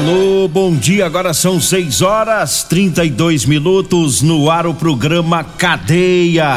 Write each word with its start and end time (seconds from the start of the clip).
Alô, 0.00 0.48
bom 0.48 0.74
dia. 0.74 1.04
Agora 1.04 1.34
são 1.34 1.60
6 1.60 2.00
horas 2.00 2.64
32 2.64 3.44
minutos 3.44 4.22
no 4.22 4.50
ar 4.50 4.66
o 4.66 4.72
programa 4.72 5.44
Cadeia. 5.44 6.56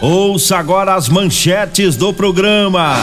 Ouça 0.00 0.56
agora 0.56 0.94
as 0.94 1.08
manchetes 1.08 1.96
do 1.96 2.14
programa. 2.14 2.94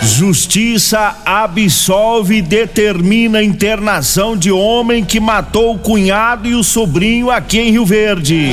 Justiça 0.00 1.16
absolve 1.24 2.36
e 2.36 2.42
determina 2.42 3.40
a 3.40 3.42
internação 3.42 4.36
de 4.36 4.52
homem 4.52 5.04
que 5.04 5.18
matou 5.18 5.74
o 5.74 5.78
cunhado 5.78 6.46
e 6.46 6.54
o 6.54 6.62
sobrinho 6.62 7.32
aqui 7.32 7.58
em 7.58 7.72
Rio 7.72 7.84
Verde. 7.84 8.52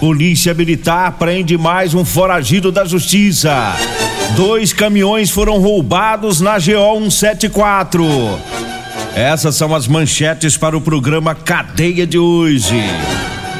Polícia 0.00 0.52
Militar 0.54 1.12
prende 1.12 1.56
mais 1.56 1.94
um 1.94 2.04
foragido 2.04 2.72
da 2.72 2.84
Justiça. 2.84 3.76
Dois 4.34 4.72
caminhões 4.72 5.30
foram 5.30 5.58
roubados 5.58 6.40
na 6.40 6.58
GO 6.58 7.10
174. 7.10 8.67
Essas 9.18 9.56
são 9.56 9.74
as 9.74 9.88
manchetes 9.88 10.56
para 10.56 10.76
o 10.76 10.80
programa 10.80 11.34
Cadeia 11.34 12.06
de 12.06 12.16
hoje. 12.16 12.76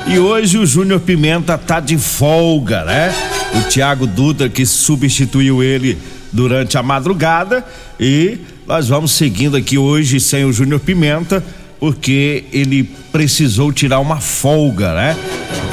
E 0.07 0.17
hoje 0.17 0.57
o 0.57 0.65
Júnior 0.65 1.01
Pimenta 1.01 1.59
tá 1.59 1.81
de 1.81 1.99
folga, 1.99 2.85
né? 2.85 3.13
O 3.57 3.69
Tiago 3.69 4.07
Duda 4.07 4.49
que 4.49 4.65
substituiu 4.65 5.61
ele 5.61 5.99
durante 6.31 6.79
a 6.79 6.83
madrugada 6.83 7.67
e 7.99 8.39
nós 8.69 8.87
vamos 8.87 9.11
seguindo 9.11 9.57
aqui 9.57 9.77
hoje 9.77 10.21
sem 10.21 10.45
o 10.45 10.53
Júnior 10.53 10.79
Pimenta 10.79 11.45
porque 11.81 12.45
ele 12.53 12.85
precisou 13.11 13.73
tirar 13.73 13.99
uma 13.99 14.21
folga, 14.21 14.95
né? 14.95 15.17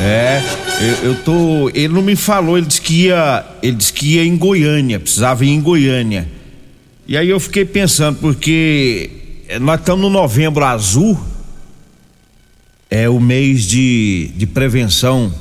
É, 0.02 0.42
eu, 0.81 1.09
eu, 1.09 1.16
tô, 1.16 1.70
ele 1.75 1.89
não 1.89 2.02
me 2.02 2.16
falou, 2.16 2.58
ele 2.58 2.66
disse 2.66 2.81
que 2.81 3.03
ia, 3.03 3.45
ele 3.61 3.75
disse 3.75 3.94
que 3.94 4.16
ia 4.16 4.25
em 4.25 4.36
Goiânia, 4.36 4.99
precisava 4.99 5.45
ir 5.45 5.49
em 5.49 5.61
Goiânia. 5.61 6.27
E 7.08 7.16
aí 7.16 7.30
eu 7.30 7.39
fiquei 7.39 7.66
pensando 7.66 8.17
porque 8.17 9.24
nós 9.59 9.79
estamos 9.79 10.01
no 10.01 10.09
novembro 10.09 10.65
azul, 10.65 11.19
é 12.89 13.09
o 13.09 13.19
mês 13.19 13.63
de, 13.63 14.31
de 14.35 14.45
prevenção 14.45 15.33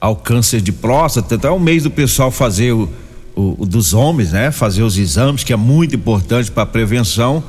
ao 0.00 0.16
câncer 0.16 0.60
de 0.60 0.72
próstata, 0.72 1.34
então 1.34 1.50
é 1.50 1.54
o 1.54 1.60
mês 1.60 1.82
do 1.82 1.90
pessoal 1.90 2.30
fazer 2.30 2.72
o, 2.72 2.90
o, 3.34 3.62
o 3.62 3.66
dos 3.66 3.94
homens, 3.94 4.32
né? 4.32 4.50
Fazer 4.50 4.82
os 4.82 4.96
exames, 4.96 5.44
que 5.44 5.52
é 5.52 5.56
muito 5.56 5.96
importante 5.96 6.50
para 6.50 6.66
prevenção. 6.66 7.42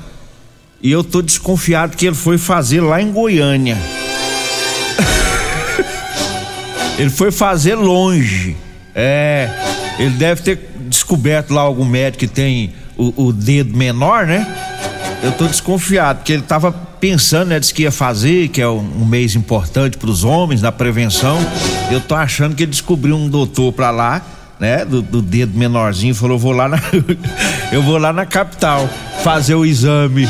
E 0.82 0.92
eu 0.92 1.04
tô 1.04 1.22
desconfiado 1.22 1.96
que 1.96 2.06
ele 2.06 2.16
foi 2.16 2.38
fazer 2.38 2.82
lá 2.82 3.02
em 3.02 3.12
Goiânia. 3.12 3.78
ele 6.98 7.10
foi 7.10 7.32
fazer 7.32 7.76
longe. 7.76 8.56
É, 8.94 9.50
ele 9.98 10.12
deve 10.12 10.42
ter 10.42 10.70
descoberto 10.88 11.54
lá 11.54 11.62
algum 11.62 11.86
médico 11.86 12.20
que 12.20 12.28
tem 12.28 12.74
o, 12.98 13.28
o 13.28 13.34
dedo 13.34 13.76
menor, 13.76 14.26
né? 14.26 14.75
Eu 15.24 15.32
tô 15.32 15.48
desconfiado, 15.48 16.18
porque 16.18 16.34
ele 16.34 16.44
tava 16.44 16.72
pensando, 17.00 17.50
né, 17.50 17.60
disse 17.60 17.74
que 17.74 17.84
ia 17.84 17.92
fazer, 17.92 18.48
que 18.50 18.62
é 18.62 18.68
um, 18.68 19.06
mês 19.06 19.36
importante 19.36 19.98
para 19.98 20.10
os 20.10 20.24
homens, 20.24 20.62
na 20.62 20.72
prevenção. 20.72 21.38
Eu 21.92 22.02
tô 22.02 22.16
achando 22.16 22.56
que 22.56 22.64
ele 22.64 22.72
descobriu 22.72 23.16
um 23.16 23.30
doutor 23.30 23.72
para 23.74 23.92
lá, 23.92 24.22
né, 24.60 24.86
do, 24.86 25.02
do, 25.02 25.22
dedo 25.22 25.58
menorzinho, 25.58 26.16
falou: 26.16 26.38
vou 26.40 26.52
lá 26.52 26.68
na, 26.68 26.80
eu 27.72 27.82
vou 27.82 27.98
lá 27.98 28.12
na 28.12 28.26
capital 28.26 28.90
fazer 29.24 29.56
o 29.56 29.66
exame. 29.66 30.28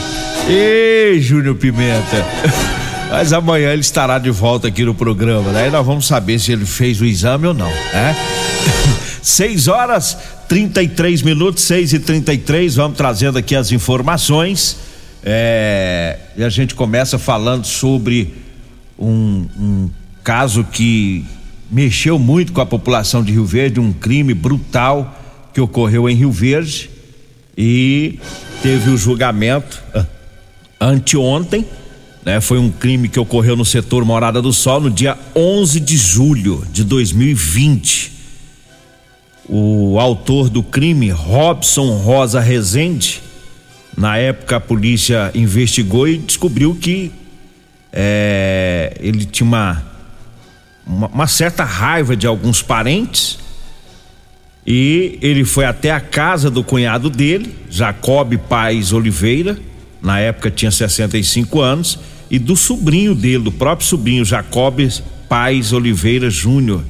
Ei, 0.47 1.19
Júnior 1.22 1.56
Pimenta. 1.56 2.25
Mas 3.09 3.31
amanhã 3.31 3.72
ele 3.72 3.81
estará 3.81 4.17
de 4.19 4.29
volta 4.31 4.67
aqui 4.67 4.84
no 4.84 4.94
programa, 4.94 5.52
né? 5.52 5.67
E 5.67 5.72
nós 5.72 5.85
vamos 5.85 6.07
saber 6.07 6.40
se 6.40 6.52
ele 6.52 6.66
fez 6.66 7.00
o 7.00 7.06
exame 7.06 7.47
ou 7.47 7.53
não, 7.53 7.69
né? 7.94 8.16
6 9.25 9.68
horas 9.68 10.16
33 10.47 11.24
minutos, 11.24 11.63
6 11.63 11.94
e 11.94 12.00
33 12.00 12.75
vamos 12.75 12.96
trazendo 12.96 13.40
aqui 13.40 13.56
as 13.56 13.72
informações. 13.72 14.78
É, 15.24 16.19
e 16.38 16.44
a 16.44 16.50
gente 16.50 16.75
começa 16.75 17.18
falando 17.18 17.66
sobre 17.66 18.35
um, 19.00 19.47
um 19.59 19.90
caso 20.24 20.64
que 20.64 21.25
mexeu 21.72 22.19
muito 22.19 22.53
com 22.53 22.62
a 22.62 22.68
população 22.68 23.24
de 23.24 23.31
Rio 23.31 23.46
Verde, 23.46 23.80
um 23.80 23.91
crime 23.91 24.35
brutal 24.35 25.19
que 25.52 25.59
ocorreu 25.59 26.08
em 26.08 26.16
Rio 26.16 26.31
Verde 26.31 26.91
e 27.58 28.19
teve 28.62 28.91
o 28.91 28.97
julgamento 28.97 29.81
anteontem, 30.80 31.66
né? 32.24 32.40
Foi 32.40 32.59
um 32.59 32.69
crime 32.69 33.09
que 33.09 33.19
ocorreu 33.19 33.56
no 33.56 33.66
setor 33.66 34.06
Morada 34.06 34.40
do 34.40 34.53
Sol 34.53 34.81
no 34.81 34.91
dia 34.91 35.18
11 35.35 35.80
de 35.80 35.97
julho 35.97 36.64
de 36.72 36.84
2020. 36.84 38.15
O 39.47 40.00
autor 40.00 40.50
do 40.50 40.63
crime, 40.63 41.09
Robson 41.09 41.97
Rosa 41.97 42.39
Rezende, 42.39 43.22
na 43.95 44.17
época 44.17 44.57
a 44.57 44.59
polícia 44.59 45.31
investigou 45.35 46.07
e 46.07 46.17
descobriu 46.17 46.75
que 46.75 47.11
é, 47.94 48.97
ele 49.00 49.23
tinha 49.23 49.47
uma, 49.47 49.85
uma, 50.85 51.07
uma 51.07 51.28
certa 51.28 51.63
raiva 51.63 52.16
de 52.16 52.28
alguns 52.28 52.61
parentes 52.61 53.38
e 54.66 55.19
ele 55.22 55.45
foi 55.45 55.66
até 55.66 55.91
a 55.91 56.00
casa 56.00 56.50
do 56.50 56.63
cunhado 56.63 57.09
dele, 57.09 57.53
Jacob 57.69 58.35
Paz 58.50 58.91
Oliveira, 58.91 59.57
na 60.01 60.19
época 60.19 60.50
tinha 60.50 60.72
65 60.72 61.61
anos, 61.61 62.00
e 62.31 62.39
do 62.39 62.55
sobrinho 62.55 63.13
dele, 63.13 63.44
do 63.44 63.51
próprio 63.51 63.88
sobrinho 63.88 64.25
Jacob 64.25 64.79
Paz 65.29 65.72
Oliveira 65.72 66.29
Júnior, 66.31 66.84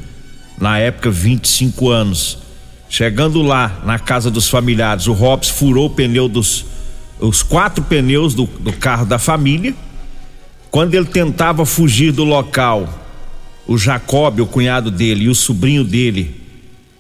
na 0.58 0.80
época 0.80 1.12
25 1.12 1.90
anos. 1.90 2.45
Chegando 2.90 3.42
lá 3.42 3.82
na 3.86 4.00
casa 4.00 4.30
dos 4.30 4.48
familiares, 4.48 5.08
o 5.08 5.14
Robson 5.14 5.54
furou 5.54 5.88
o 5.88 5.90
pneu 5.90 6.28
dos 6.28 6.66
os 7.20 7.42
quatro 7.42 7.84
pneus 7.84 8.34
do, 8.34 8.46
do 8.46 8.74
carro 8.74 9.06
da 9.06 9.18
família. 9.18 9.74
Quando 10.70 10.94
ele 10.96 11.06
tentava 11.06 11.66
fugir 11.66 12.12
do 12.12 12.24
local, 12.24 12.90
o 13.66 13.78
Jacob, 13.78 14.42
o 14.42 14.46
cunhado 14.46 14.92
dele, 14.92 15.26
e 15.26 15.30
o 15.30 15.36
sobrinho 15.36 15.84
dele 15.84 16.36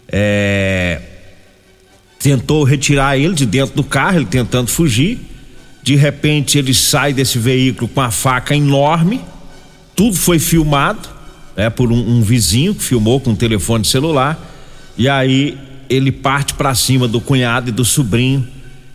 é, 0.08 1.02
tentou 2.20 2.64
retirar 2.64 3.18
ele 3.18 3.34
de 3.34 3.46
dentro 3.46 3.76
do 3.76 3.84
carro, 3.84 4.18
ele 4.18 4.26
tentando 4.26 4.70
fugir. 4.70 5.20
De 5.84 5.96
repente 5.96 6.58
ele 6.58 6.74
sai 6.74 7.14
desse 7.14 7.38
veículo 7.38 7.88
com 7.88 8.02
a 8.02 8.10
faca 8.10 8.56
enorme. 8.56 9.22
Tudo 9.96 10.16
foi 10.16 10.40
filmado 10.40 11.08
é, 11.56 11.70
por 11.70 11.92
um, 11.92 12.18
um 12.18 12.22
vizinho 12.22 12.74
que 12.74 12.84
filmou 12.84 13.20
com 13.20 13.32
um 13.32 13.36
telefone 13.36 13.86
celular. 13.86 14.40
E 14.98 15.08
aí 15.10 15.58
ele 15.90 16.12
parte 16.12 16.54
para 16.54 16.74
cima 16.76 17.08
do 17.08 17.22
cunhado 17.22 17.70
e 17.70 17.72
do 17.72 17.86
sobrinho, 17.86 18.48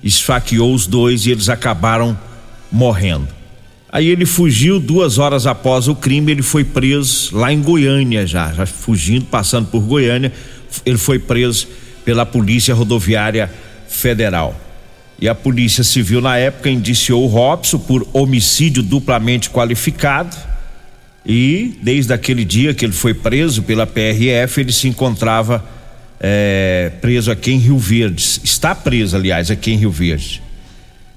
esfaqueou 0.02 0.75
os 0.75 0.87
dois 0.87 1.26
e 1.26 1.31
eles 1.31 1.48
acabaram 1.48 2.19
morrendo. 2.70 3.28
Aí 3.92 4.06
ele 4.06 4.25
fugiu 4.25 4.78
duas 4.78 5.19
horas 5.19 5.46
após 5.46 5.88
o 5.88 5.94
crime, 5.96 6.31
ele 6.31 6.42
foi 6.42 6.62
preso 6.62 7.37
lá 7.37 7.52
em 7.52 7.60
Goiânia 7.60 8.26
já, 8.26 8.52
já 8.52 8.64
fugindo, 8.64 9.25
passando 9.26 9.66
por 9.66 9.81
Goiânia, 9.81 10.32
ele 10.87 10.98
foi 10.98 11.19
preso 11.19 11.66
pela 12.04 12.25
Polícia 12.25 12.72
Rodoviária 12.72 13.50
Federal. 13.88 14.58
E 15.20 15.28
a 15.28 15.34
Polícia 15.34 15.84
Civil 15.84 16.20
na 16.20 16.38
época 16.38 16.70
indiciou 16.70 17.25
o 17.25 17.26
Robson 17.26 17.78
por 17.78 18.06
homicídio 18.12 18.82
duplamente 18.82 19.50
qualificado. 19.50 20.34
E 21.26 21.78
desde 21.82 22.12
aquele 22.12 22.44
dia 22.44 22.72
que 22.72 22.87
ele 22.87 22.94
foi 22.94 23.12
preso 23.12 23.62
pela 23.62 23.87
PRF, 23.87 24.60
ele 24.60 24.72
se 24.72 24.88
encontrava 24.88 25.62
é, 26.20 26.93
preso 27.00 27.31
aqui 27.31 27.52
em 27.52 27.58
Rio 27.58 27.78
Verde. 27.78 28.40
Está 28.44 28.75
preso, 28.75 29.17
aliás, 29.17 29.50
aqui 29.50 29.72
em 29.72 29.76
Rio 29.76 29.90
Verde. 29.90 30.43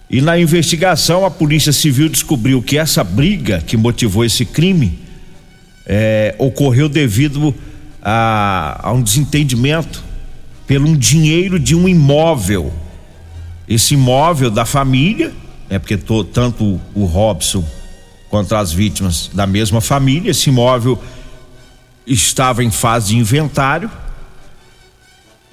E 0.09 0.21
na 0.21 0.39
investigação, 0.39 1.25
a 1.25 1.31
Polícia 1.31 1.73
Civil 1.73 2.07
descobriu 2.07 2.61
que 2.61 2.77
essa 2.77 3.03
briga 3.03 3.61
que 3.61 3.75
motivou 3.75 4.23
esse 4.23 4.45
crime 4.45 4.99
é, 5.85 6.35
ocorreu 6.37 6.87
devido 6.87 7.53
a, 8.01 8.79
a, 8.89 8.93
um 8.93 9.01
desentendimento 9.01 10.03
pelo 10.67 10.87
um 10.87 10.95
dinheiro 10.95 11.59
de 11.59 11.75
um 11.75 11.89
imóvel. 11.89 12.71
Esse 13.67 13.95
imóvel 13.95 14.51
da 14.51 14.65
família, 14.65 15.33
né, 15.69 15.79
porque 15.79 15.97
to, 15.97 16.23
tanto 16.23 16.79
o 16.93 17.05
Robson 17.05 17.65
quanto 18.29 18.55
as 18.55 18.71
vítimas 18.71 19.29
da 19.33 19.45
mesma 19.45 19.81
família, 19.81 20.31
esse 20.31 20.49
imóvel 20.49 21.01
estava 22.05 22.63
em 22.63 22.71
fase 22.71 23.09
de 23.09 23.17
inventário. 23.17 23.89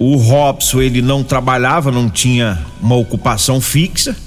O 0.03 0.15
Robson 0.15 0.81
ele 0.81 0.99
não 0.99 1.23
trabalhava, 1.23 1.91
não 1.91 2.09
tinha 2.09 2.59
uma 2.81 2.95
ocupação 2.95 3.61
fixa. 3.61 4.17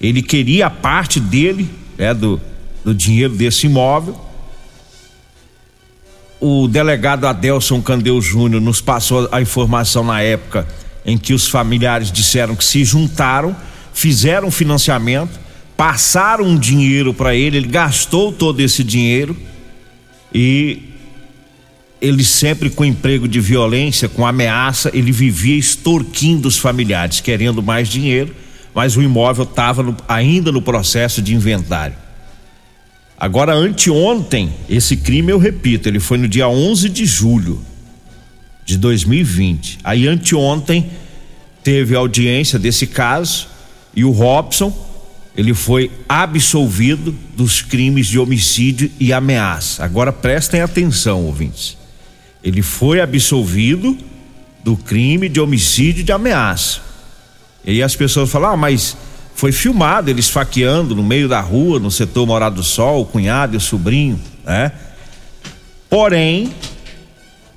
Ele 0.00 0.20
queria 0.20 0.66
a 0.66 0.70
parte 0.70 1.20
dele, 1.20 1.70
é 1.96 2.12
do, 2.12 2.40
do 2.84 2.92
dinheiro 2.92 3.36
desse 3.36 3.66
imóvel. 3.66 4.20
O 6.40 6.66
delegado 6.66 7.28
Adelson 7.28 7.80
Candeu 7.80 8.20
Júnior 8.20 8.60
nos 8.60 8.80
passou 8.80 9.28
a 9.30 9.40
informação 9.40 10.02
na 10.02 10.20
época 10.20 10.66
em 11.06 11.16
que 11.16 11.32
os 11.32 11.46
familiares 11.46 12.10
disseram 12.10 12.56
que 12.56 12.64
se 12.64 12.84
juntaram, 12.84 13.54
fizeram 13.94 14.50
financiamento, 14.50 15.38
passaram 15.76 16.44
um 16.44 16.58
dinheiro 16.58 17.14
para 17.14 17.36
ele, 17.36 17.58
ele 17.58 17.68
gastou 17.68 18.32
todo 18.32 18.58
esse 18.58 18.82
dinheiro 18.82 19.36
e 20.34 20.82
ele 22.00 22.22
sempre 22.22 22.70
com 22.70 22.84
emprego 22.84 23.26
de 23.26 23.40
violência, 23.40 24.08
com 24.08 24.26
ameaça, 24.26 24.90
ele 24.94 25.10
vivia 25.10 25.56
extorquindo 25.56 26.46
os 26.46 26.58
familiares, 26.58 27.20
querendo 27.20 27.62
mais 27.62 27.88
dinheiro, 27.88 28.34
mas 28.74 28.96
o 28.96 29.02
imóvel 29.02 29.44
estava 29.44 29.96
ainda 30.06 30.52
no 30.52 30.62
processo 30.62 31.20
de 31.20 31.34
inventário. 31.34 31.96
Agora, 33.18 33.52
anteontem, 33.52 34.54
esse 34.68 34.96
crime, 34.96 35.32
eu 35.32 35.38
repito, 35.38 35.88
ele 35.88 35.98
foi 35.98 36.18
no 36.18 36.28
dia 36.28 36.48
11 36.48 36.88
de 36.88 37.04
julho 37.04 37.60
de 38.64 38.78
2020. 38.78 39.80
Aí, 39.82 40.06
anteontem, 40.06 40.88
teve 41.64 41.96
audiência 41.96 42.58
desse 42.58 42.86
caso 42.86 43.48
e 43.92 44.04
o 44.04 44.12
Robson, 44.12 44.72
ele 45.36 45.52
foi 45.52 45.90
absolvido 46.08 47.12
dos 47.36 47.60
crimes 47.60 48.06
de 48.06 48.20
homicídio 48.20 48.88
e 49.00 49.12
ameaça. 49.12 49.84
Agora, 49.84 50.12
prestem 50.12 50.60
atenção, 50.60 51.24
ouvintes. 51.24 51.76
Ele 52.42 52.62
foi 52.62 53.00
absolvido 53.00 53.96
do 54.62 54.76
crime 54.76 55.28
de 55.28 55.40
homicídio 55.40 56.04
de 56.04 56.12
ameaça. 56.12 56.80
E 57.64 57.72
aí 57.72 57.82
as 57.82 57.96
pessoas 57.96 58.30
falam, 58.30 58.50
ah, 58.50 58.56
mas 58.56 58.96
foi 59.34 59.52
filmado 59.52 60.10
ele 60.10 60.20
esfaqueando 60.20 60.94
no 60.94 61.02
meio 61.02 61.28
da 61.28 61.40
rua, 61.40 61.78
no 61.78 61.90
setor 61.90 62.26
Morado 62.26 62.56
do 62.56 62.62
Sol, 62.62 63.02
o 63.02 63.06
cunhado 63.06 63.54
e 63.54 63.56
o 63.56 63.60
sobrinho, 63.60 64.18
né? 64.44 64.72
Porém, 65.88 66.52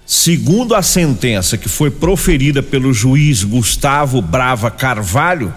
segundo 0.06 0.75
a 0.75 0.81
sentença 0.81 1.57
que 1.57 1.68
foi 1.68 1.89
proferida 1.89 2.62
pelo 2.62 2.94
juiz 2.94 3.44
Gustavo 3.44 4.22
Brava 4.22 4.69
Carvalho, 4.69 5.54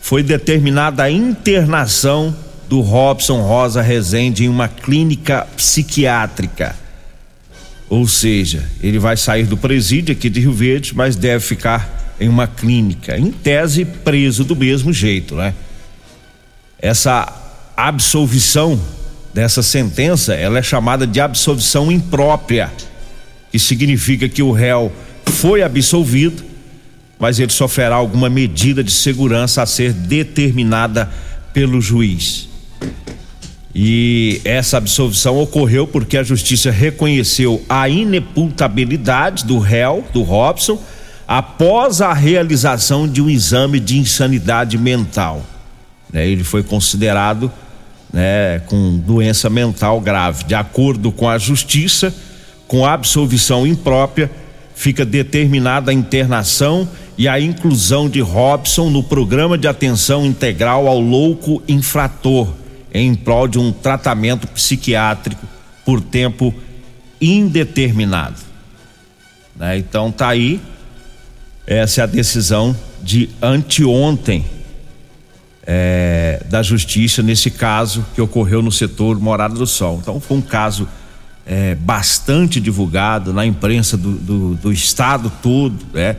foi 0.00 0.22
determinada 0.22 1.04
a 1.04 1.10
internação 1.10 2.34
do 2.68 2.80
Robson 2.80 3.42
Rosa 3.42 3.80
Rezende 3.80 4.44
em 4.44 4.48
uma 4.48 4.66
clínica 4.66 5.46
psiquiátrica. 5.56 6.81
Ou 7.92 8.08
seja, 8.08 8.66
ele 8.82 8.98
vai 8.98 9.18
sair 9.18 9.44
do 9.44 9.54
presídio 9.54 10.14
aqui 10.14 10.30
de 10.30 10.40
Rio 10.40 10.54
Verde, 10.54 10.96
mas 10.96 11.14
deve 11.14 11.44
ficar 11.44 12.14
em 12.18 12.26
uma 12.26 12.46
clínica, 12.46 13.18
em 13.18 13.30
tese 13.30 13.84
preso 13.84 14.44
do 14.44 14.56
mesmo 14.56 14.90
jeito, 14.94 15.34
né? 15.34 15.52
Essa 16.78 17.30
absolvição 17.76 18.80
dessa 19.34 19.62
sentença, 19.62 20.32
ela 20.32 20.58
é 20.58 20.62
chamada 20.62 21.06
de 21.06 21.20
absolvição 21.20 21.92
imprópria, 21.92 22.72
que 23.50 23.58
significa 23.58 24.26
que 24.26 24.42
o 24.42 24.52
réu 24.52 24.90
foi 25.26 25.62
absolvido, 25.62 26.42
mas 27.18 27.38
ele 27.38 27.52
sofrerá 27.52 27.96
alguma 27.96 28.30
medida 28.30 28.82
de 28.82 28.90
segurança 28.90 29.60
a 29.60 29.66
ser 29.66 29.92
determinada 29.92 31.10
pelo 31.52 31.78
juiz. 31.78 32.48
E 33.74 34.40
essa 34.44 34.76
absolvição 34.76 35.38
ocorreu 35.38 35.86
porque 35.86 36.18
a 36.18 36.22
justiça 36.22 36.70
reconheceu 36.70 37.62
a 37.68 37.88
ineputabilidade 37.88 39.44
do 39.44 39.58
réu, 39.58 40.04
do 40.12 40.22
Robson, 40.22 40.78
após 41.26 42.02
a 42.02 42.12
realização 42.12 43.08
de 43.08 43.22
um 43.22 43.30
exame 43.30 43.80
de 43.80 43.98
insanidade 43.98 44.76
mental. 44.76 45.42
Né? 46.12 46.28
Ele 46.28 46.44
foi 46.44 46.62
considerado 46.62 47.50
né, 48.12 48.60
com 48.66 48.98
doença 48.98 49.48
mental 49.48 50.00
grave. 50.00 50.44
De 50.44 50.54
acordo 50.54 51.10
com 51.10 51.28
a 51.28 51.38
justiça, 51.38 52.14
com 52.68 52.84
absolvição 52.84 53.66
imprópria, 53.66 54.30
fica 54.74 55.04
determinada 55.04 55.90
a 55.90 55.94
internação 55.94 56.86
e 57.16 57.28
a 57.28 57.40
inclusão 57.40 58.08
de 58.08 58.20
Robson 58.20 58.90
no 58.90 59.02
programa 59.02 59.56
de 59.56 59.66
atenção 59.66 60.26
integral 60.26 60.86
ao 60.86 61.00
louco 61.00 61.62
infrator, 61.68 62.48
em 62.92 63.14
prol 63.14 63.48
de 63.48 63.58
um 63.58 63.72
tratamento 63.72 64.46
psiquiátrico 64.48 65.46
por 65.84 66.00
tempo 66.00 66.54
indeterminado. 67.20 68.36
Né? 69.56 69.78
Então 69.78 70.10
tá 70.12 70.28
aí 70.28 70.60
essa 71.66 72.00
é 72.00 72.04
a 72.04 72.06
decisão 72.06 72.76
de 73.02 73.30
anteontem 73.40 74.44
é, 75.64 76.42
da 76.50 76.62
justiça 76.62 77.22
nesse 77.22 77.50
caso 77.50 78.04
que 78.14 78.20
ocorreu 78.20 78.60
no 78.60 78.72
setor 78.72 79.20
Morada 79.20 79.54
do 79.54 79.66
Sol. 79.66 79.98
Então 80.02 80.20
foi 80.20 80.38
um 80.38 80.42
caso 80.42 80.88
é, 81.46 81.74
bastante 81.76 82.60
divulgado 82.60 83.32
na 83.32 83.46
imprensa 83.46 83.96
do, 83.96 84.12
do, 84.12 84.54
do 84.54 84.72
estado 84.72 85.30
todo, 85.42 85.78
né? 85.92 86.16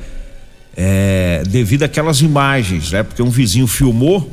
É, 0.75 1.43
devido 1.47 1.83
àquelas 1.83 2.21
imagens, 2.21 2.91
né? 2.91 3.03
Porque 3.03 3.21
um 3.21 3.29
vizinho 3.29 3.67
filmou 3.67 4.29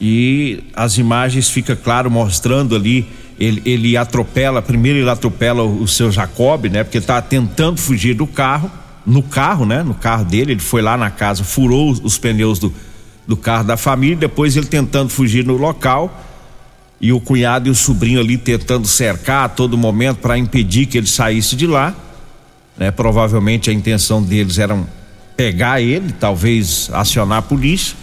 e 0.00 0.64
as 0.74 0.96
imagens 0.96 1.50
fica 1.50 1.76
claro 1.76 2.10
mostrando 2.10 2.74
ali 2.74 3.06
ele, 3.38 3.62
ele 3.64 3.96
atropela, 3.96 4.60
primeiro 4.60 4.98
ele 4.98 5.08
atropela 5.08 5.62
o, 5.62 5.82
o 5.82 5.88
seu 5.88 6.12
Jacob, 6.12 6.66
né? 6.66 6.84
Porque 6.84 6.98
ele 6.98 7.06
tá 7.06 7.20
tentando 7.22 7.80
fugir 7.80 8.14
do 8.14 8.26
carro 8.26 8.70
no 9.06 9.22
carro, 9.22 9.64
né? 9.64 9.82
No 9.82 9.94
carro 9.94 10.24
dele, 10.24 10.52
ele 10.52 10.60
foi 10.60 10.82
lá 10.82 10.96
na 10.96 11.10
casa, 11.10 11.42
furou 11.42 11.90
os, 11.90 12.18
pneus 12.18 12.58
do, 12.58 12.72
do 13.26 13.36
carro 13.36 13.64
da 13.64 13.76
família, 13.78 14.16
depois 14.16 14.56
ele 14.56 14.66
tentando 14.66 15.08
fugir 15.08 15.44
no 15.44 15.56
local 15.56 16.26
e 17.00 17.12
o 17.12 17.20
cunhado 17.20 17.66
e 17.66 17.70
o 17.70 17.74
sobrinho 17.74 18.20
ali 18.20 18.36
tentando 18.36 18.86
cercar 18.86 19.46
a 19.46 19.48
todo 19.48 19.76
momento 19.78 20.18
para 20.18 20.36
impedir 20.36 20.84
que 20.84 20.98
ele 20.98 21.06
saísse 21.06 21.56
de 21.56 21.66
lá, 21.66 21.94
né? 22.76 22.90
Provavelmente 22.90 23.70
a 23.70 23.72
intenção 23.72 24.22
deles 24.22 24.58
era 24.58 24.78
pegar 25.34 25.80
ele, 25.80 26.12
talvez 26.12 26.90
acionar 26.92 27.38
a 27.38 27.42
polícia, 27.42 27.96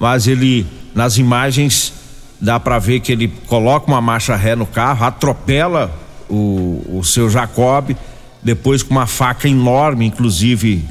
mas 0.00 0.26
ele 0.26 0.66
nas 0.98 1.16
imagens 1.16 1.92
dá 2.40 2.58
para 2.58 2.76
ver 2.80 2.98
que 2.98 3.12
ele 3.12 3.28
coloca 3.46 3.86
uma 3.86 4.00
marcha 4.00 4.34
ré 4.34 4.56
no 4.56 4.66
carro, 4.66 5.04
atropela 5.04 5.96
o, 6.28 6.98
o 6.98 7.04
seu 7.04 7.30
Jacob 7.30 7.94
depois 8.42 8.82
com 8.82 8.90
uma 8.90 9.06
faca 9.06 9.48
enorme, 9.48 10.06
inclusive 10.06 10.84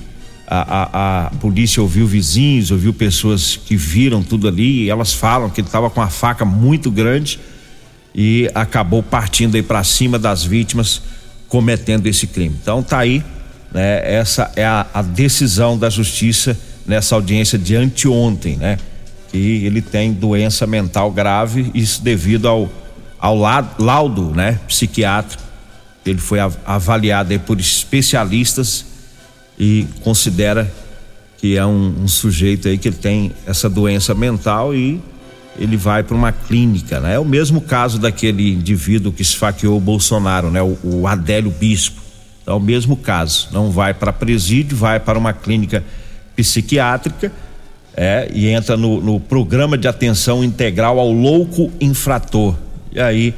a, 0.48 0.62
a, 0.62 1.26
a, 1.26 1.30
polícia 1.32 1.82
ouviu 1.82 2.08
vizinhos, 2.08 2.72
ouviu 2.72 2.94
pessoas 2.94 3.58
que 3.58 3.76
viram 3.76 4.24
tudo 4.24 4.48
ali 4.48 4.84
e 4.84 4.90
elas 4.90 5.12
falam 5.12 5.50
que 5.50 5.60
ele 5.60 5.68
estava 5.68 5.90
com 5.90 6.00
uma 6.00 6.10
faca 6.10 6.46
muito 6.46 6.90
grande 6.90 7.38
e 8.16 8.50
acabou 8.56 9.04
partindo 9.04 9.56
aí 9.56 9.62
para 9.62 9.84
cima 9.84 10.18
das 10.18 10.42
vítimas 10.42 11.02
cometendo 11.50 12.08
esse 12.08 12.28
crime. 12.28 12.56
Então 12.62 12.82
tá 12.82 13.00
aí, 13.00 13.22
né? 13.74 14.02
Essa 14.10 14.54
é 14.56 14.66
a, 14.66 14.86
a 14.94 15.02
decisão 15.02 15.78
da 15.78 15.90
justiça 15.90 16.58
nessa 16.86 17.14
audiência 17.14 17.58
de 17.58 17.76
anteontem, 17.76 18.56
né? 18.56 18.78
Que 19.32 19.66
ele 19.66 19.82
tem 19.82 20.14
doença 20.14 20.66
mental 20.66 21.12
grave, 21.12 21.72
isso 21.74 22.02
devido 22.02 22.48
ao, 22.48 22.70
ao 23.20 23.36
laudo, 23.78 24.32
né? 24.36 24.60
Psiquiátrico 24.68 25.48
ele 26.10 26.20
foi 26.20 26.40
avaliado 26.66 27.38
por 27.42 27.60
especialistas 27.60 28.86
e 29.60 29.86
considera 30.02 30.72
que 31.38 31.58
é 31.58 31.66
um, 31.66 32.04
um, 32.04 32.08
sujeito 32.08 32.68
aí 32.68 32.78
que 32.78 32.92
tem 32.92 33.32
essa 33.46 33.70
doença 33.70 34.14
mental 34.16 34.74
e 34.74 35.02
ele 35.60 35.76
vai 35.76 36.04
para 36.04 36.16
uma 36.16 36.32
clínica, 36.32 37.00
né? 37.00 37.16
É 37.16 37.20
o 37.20 37.26
mesmo 37.26 37.62
caso 37.62 38.00
daquele 38.00 38.54
indivíduo 38.54 39.12
que 39.12 39.22
esfaqueou 39.22 39.78
o 39.78 39.82
Bolsonaro, 39.82 40.52
né? 40.52 40.62
O, 40.62 40.78
o 40.84 41.08
Adélio 41.08 41.52
Bispo. 41.52 42.02
É 42.46 42.52
o 42.52 42.60
mesmo 42.60 42.96
caso. 42.96 43.50
Não 43.52 43.72
vai 43.72 43.94
para 43.94 44.14
presídio, 44.14 44.78
vai 44.78 45.00
para 45.00 45.18
uma 45.18 45.34
clínica 45.34 45.84
psiquiátrica 46.36 47.32
é, 47.98 48.30
e 48.32 48.48
entra 48.48 48.78
no, 48.78 49.02
no 49.02 49.20
programa 49.20 49.76
de 49.76 49.88
atenção 49.88 50.44
integral 50.44 51.00
ao 51.00 51.12
louco 51.12 51.72
infrator. 51.82 52.54
E 52.94 53.02
aí 53.02 53.34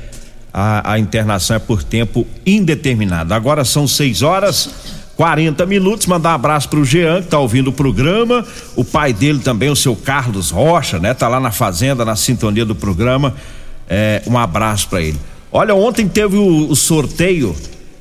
a, 0.54 0.94
a 0.94 1.00
internação 1.00 1.56
é 1.56 1.60
por 1.60 1.82
tempo 1.82 2.28
indeterminado. 2.46 3.34
Agora 3.34 3.64
são 3.64 3.88
6 3.88 4.22
horas 4.22 4.70
40 5.16 5.66
minutos. 5.66 6.08
Mandar 6.08 6.32
um 6.32 6.34
abraço 6.34 6.68
pro 6.68 6.84
Jean, 6.84 7.22
que 7.22 7.30
tá 7.30 7.40
ouvindo 7.40 7.70
o 7.70 7.74
programa. 7.74 8.46
O 8.76 8.84
pai 8.84 9.14
dele 9.14 9.40
também, 9.40 9.70
o 9.70 9.76
seu 9.78 9.96
Carlos 9.96 10.50
Rocha, 10.50 11.00
né? 11.00 11.14
Tá 11.14 11.30
lá 11.30 11.40
na 11.40 11.52
fazenda, 11.52 12.04
na 12.04 12.18
sintonia 12.18 12.66
do 12.66 12.76
programa. 12.76 13.34
É, 13.90 14.22
um 14.28 14.38
abraço 14.38 14.90
para 14.90 15.02
ele. 15.02 15.18
Olha, 15.52 15.74
ontem 15.74 16.08
teve 16.08 16.36
o, 16.36 16.70
o 16.70 16.76
sorteio 16.76 17.56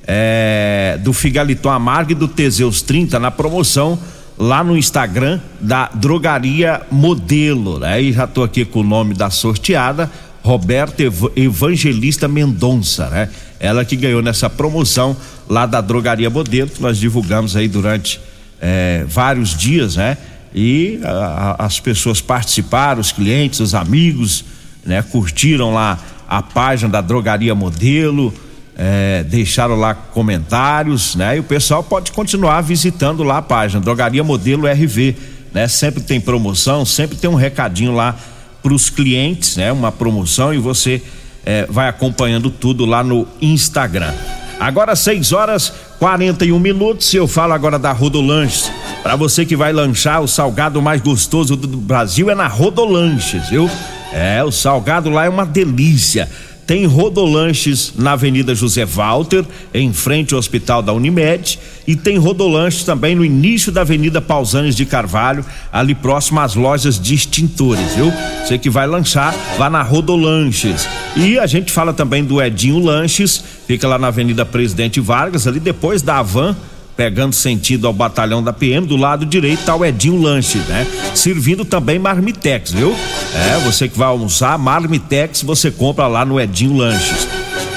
é, 0.06 0.98
do 1.02 1.12
Figaliton 1.12 1.70
Amargo 1.70 2.12
e 2.12 2.14
do 2.16 2.26
Teseus 2.26 2.82
30 2.82 3.20
na 3.20 3.30
promoção 3.30 3.98
lá 4.38 4.62
no 4.62 4.76
Instagram 4.76 5.40
da 5.60 5.90
Drogaria 5.92 6.82
Modelo, 6.90 7.80
né? 7.80 8.00
E 8.00 8.12
já 8.12 8.26
tô 8.26 8.44
aqui 8.44 8.64
com 8.64 8.80
o 8.80 8.84
nome 8.84 9.12
da 9.12 9.30
sorteada, 9.30 10.10
Roberta 10.42 11.02
Evangelista 11.34 12.28
Mendonça, 12.28 13.08
né? 13.08 13.28
Ela 13.58 13.84
que 13.84 13.96
ganhou 13.96 14.22
nessa 14.22 14.48
promoção 14.48 15.16
lá 15.48 15.66
da 15.66 15.80
Drogaria 15.80 16.30
Modelo, 16.30 16.70
que 16.70 16.80
nós 16.80 16.98
divulgamos 16.98 17.56
aí 17.56 17.66
durante 17.66 18.20
é, 18.60 19.04
vários 19.08 19.56
dias, 19.56 19.96
né? 19.96 20.16
E 20.54 21.00
a, 21.02 21.64
as 21.64 21.80
pessoas 21.80 22.20
participaram, 22.20 23.00
os 23.00 23.10
clientes, 23.10 23.58
os 23.58 23.74
amigos, 23.74 24.44
né? 24.86 25.02
Curtiram 25.02 25.74
lá 25.74 25.98
a 26.28 26.42
página 26.42 26.88
da 26.88 27.00
Drogaria 27.00 27.54
Modelo, 27.54 28.32
é, 28.78 29.24
deixaram 29.24 29.74
lá 29.74 29.92
comentários, 29.92 31.16
né? 31.16 31.36
E 31.36 31.40
o 31.40 31.42
pessoal 31.42 31.82
pode 31.82 32.12
continuar 32.12 32.60
visitando 32.60 33.24
lá 33.24 33.38
a 33.38 33.42
página 33.42 33.80
Drogaria 33.80 34.22
Modelo 34.22 34.68
RV, 34.68 35.16
né? 35.52 35.66
Sempre 35.66 36.00
tem 36.00 36.20
promoção, 36.20 36.84
sempre 36.84 37.16
tem 37.16 37.28
um 37.28 37.34
recadinho 37.34 37.92
lá 37.92 38.14
para 38.62 38.72
os 38.72 38.88
clientes, 38.88 39.56
né? 39.56 39.72
Uma 39.72 39.90
promoção 39.90 40.54
e 40.54 40.58
você 40.58 41.02
é, 41.44 41.66
vai 41.68 41.88
acompanhando 41.88 42.50
tudo 42.50 42.86
lá 42.86 43.02
no 43.02 43.26
Instagram. 43.42 44.14
Agora 44.60 44.94
6 44.94 45.32
horas 45.32 45.72
41 45.98 46.58
minutos. 46.58 47.12
Eu 47.12 47.26
falo 47.26 47.52
agora 47.52 47.78
da 47.78 47.90
Rodolanches. 47.90 48.70
Para 49.02 49.16
você 49.16 49.44
que 49.44 49.56
vai 49.56 49.72
lanchar, 49.72 50.20
o 50.20 50.28
salgado 50.28 50.80
mais 50.80 51.00
gostoso 51.00 51.56
do 51.56 51.78
Brasil 51.78 52.30
é 52.30 52.34
na 52.34 52.46
Rodolanches, 52.46 53.48
viu? 53.48 53.68
É, 54.12 54.42
o 54.42 54.50
salgado 54.50 55.10
lá 55.10 55.24
é 55.24 55.28
uma 55.28 55.44
delícia. 55.44 56.28
Tem 56.68 56.84
rodolanches 56.84 57.94
na 57.96 58.12
Avenida 58.12 58.54
José 58.54 58.84
Walter, 58.84 59.42
em 59.72 59.90
frente 59.90 60.34
ao 60.34 60.38
Hospital 60.38 60.82
da 60.82 60.92
Unimed, 60.92 61.58
e 61.86 61.96
tem 61.96 62.18
rodolanches 62.18 62.84
também 62.84 63.14
no 63.14 63.24
início 63.24 63.72
da 63.72 63.80
Avenida 63.80 64.20
Pausanes 64.20 64.76
de 64.76 64.84
Carvalho, 64.84 65.42
ali 65.72 65.94
próximo 65.94 66.40
às 66.40 66.54
lojas 66.54 67.00
de 67.00 67.14
extintores, 67.14 67.94
viu? 67.94 68.12
Você 68.44 68.58
que 68.58 68.68
vai 68.68 68.86
lanchar, 68.86 69.34
vá 69.56 69.70
na 69.70 69.80
Rodolanches. 69.80 70.86
E 71.16 71.38
a 71.38 71.46
gente 71.46 71.72
fala 71.72 71.94
também 71.94 72.22
do 72.22 72.38
Edinho 72.42 72.78
Lanches, 72.78 73.42
fica 73.66 73.88
lá 73.88 73.98
na 73.98 74.08
Avenida 74.08 74.44
Presidente 74.44 75.00
Vargas, 75.00 75.46
ali 75.46 75.60
depois 75.60 76.02
da 76.02 76.18
Avan 76.18 76.54
pegando 76.98 77.32
sentido 77.32 77.86
ao 77.86 77.92
batalhão 77.92 78.42
da 78.42 78.52
PM, 78.52 78.84
do 78.84 78.96
lado 78.96 79.24
direito 79.24 79.64
tá 79.64 79.76
o 79.76 79.84
Edinho 79.84 80.20
Lanche, 80.20 80.58
né? 80.68 80.84
Servindo 81.14 81.64
também 81.64 81.96
Marmitex, 81.96 82.72
viu? 82.72 82.92
É, 83.32 83.56
você 83.60 83.88
que 83.88 83.96
vai 83.96 84.08
almoçar, 84.08 84.58
Marmitex 84.58 85.42
você 85.42 85.70
compra 85.70 86.08
lá 86.08 86.24
no 86.24 86.40
Edinho 86.40 86.76
Lanches. 86.76 87.28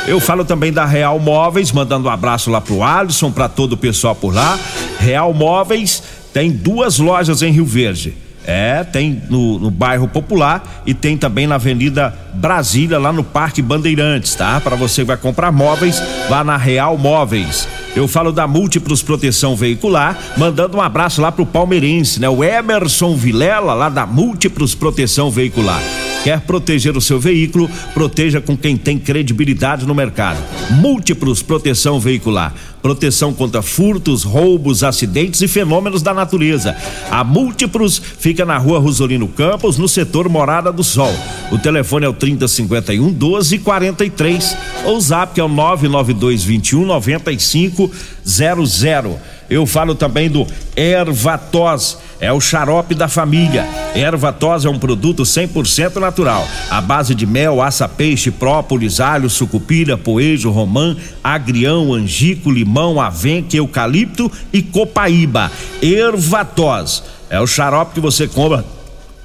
Eu 0.07 0.19
falo 0.19 0.43
também 0.43 0.73
da 0.73 0.85
Real 0.85 1.19
Móveis, 1.19 1.71
mandando 1.71 2.07
um 2.07 2.11
abraço 2.11 2.49
lá 2.49 2.59
pro 2.59 2.81
Alisson, 2.81 3.31
para 3.31 3.47
todo 3.47 3.73
o 3.73 3.77
pessoal 3.77 4.15
por 4.15 4.33
lá. 4.33 4.59
Real 4.99 5.31
Móveis 5.35 6.01
tem 6.33 6.49
duas 6.49 6.97
lojas 6.97 7.43
em 7.43 7.51
Rio 7.51 7.65
Verde. 7.65 8.15
É, 8.45 8.83
tem 8.83 9.21
no, 9.29 9.59
no, 9.59 9.69
bairro 9.69 10.07
Popular 10.07 10.81
e 10.85 10.93
tem 10.93 11.15
também 11.15 11.45
na 11.45 11.55
Avenida 11.55 12.13
Brasília, 12.33 12.97
lá 12.97 13.13
no 13.13 13.23
Parque 13.23 13.61
Bandeirantes, 13.61 14.33
tá? 14.33 14.59
Para 14.59 14.75
você 14.75 15.01
que 15.01 15.07
vai 15.07 15.17
comprar 15.17 15.51
móveis, 15.51 16.01
vá 16.27 16.43
na 16.43 16.57
Real 16.57 16.97
Móveis. 16.97 17.67
Eu 17.95 18.07
falo 18.07 18.31
da 18.31 18.47
Múltiplos 18.47 19.03
Proteção 19.03 19.55
Veicular, 19.55 20.17
mandando 20.37 20.77
um 20.77 20.81
abraço 20.81 21.21
lá 21.21 21.31
pro 21.31 21.45
palmeirense, 21.45 22.19
né? 22.19 22.29
O 22.29 22.43
Emerson 22.43 23.15
Vilela, 23.15 23.73
lá 23.73 23.89
da 23.89 24.05
Múltiplos 24.07 24.73
Proteção 24.73 25.29
Veicular. 25.29 25.81
Quer 26.23 26.39
proteger 26.41 26.95
o 26.95 27.01
seu 27.01 27.19
veículo? 27.19 27.69
Proteja 27.93 28.39
com 28.39 28.55
quem 28.55 28.77
tem 28.77 28.97
credibilidade 28.97 29.87
no 29.87 29.95
mercado. 29.95 30.37
Múltiplos 30.69 31.41
Proteção 31.41 31.99
Veicular. 31.99 32.53
Proteção 32.81 33.33
contra 33.33 33.61
furtos, 33.61 34.23
roubos, 34.23 34.83
acidentes 34.83 35.41
e 35.41 35.47
fenômenos 35.47 36.01
da 36.01 36.13
natureza. 36.13 36.75
A 37.09 37.23
Múltiplos 37.23 38.01
fica 38.19 38.43
na 38.45 38.57
rua 38.57 38.79
Rosolino 38.79 39.27
Campos, 39.27 39.77
no 39.77 39.87
setor 39.87 40.27
Morada 40.27 40.71
do 40.71 40.83
Sol. 40.83 41.13
O 41.51 41.57
telefone 41.57 42.05
é 42.05 42.09
o 42.09 42.13
3051 42.13 43.09
1243 43.09 44.57
ou 44.85 44.97
o 44.97 45.01
zap 45.01 45.39
é 45.39 45.43
o 45.43 45.47
992 45.47 46.43
21 46.43 46.85
9500. 46.85 47.91
Eu 49.49 49.65
falo 49.65 49.93
também 49.93 50.29
do 50.29 50.47
Ervatos, 50.75 51.97
é 52.21 52.31
o 52.31 52.39
xarope 52.39 52.93
da 52.93 53.07
família. 53.09 53.67
Ervatos 53.95 54.63
é 54.63 54.69
um 54.69 54.77
produto 54.77 55.23
100% 55.23 55.95
natural, 55.95 56.47
à 56.69 56.79
base 56.79 57.15
de 57.15 57.25
mel, 57.25 57.61
aça, 57.61 57.89
peixe, 57.89 58.29
própolis, 58.29 58.99
alho, 58.99 59.29
sucupira, 59.29 59.97
poejo, 59.97 60.51
romã, 60.51 60.95
agrião, 61.23 61.93
angico, 61.93 62.51
limão, 62.51 63.01
avenca, 63.01 63.57
eucalipto 63.57 64.31
e 64.53 64.61
copaíba. 64.61 65.51
Ervatos 65.81 67.03
é 67.29 67.41
o 67.41 67.47
xarope 67.47 67.95
que 67.95 67.99
você 67.99 68.27
compra 68.27 68.63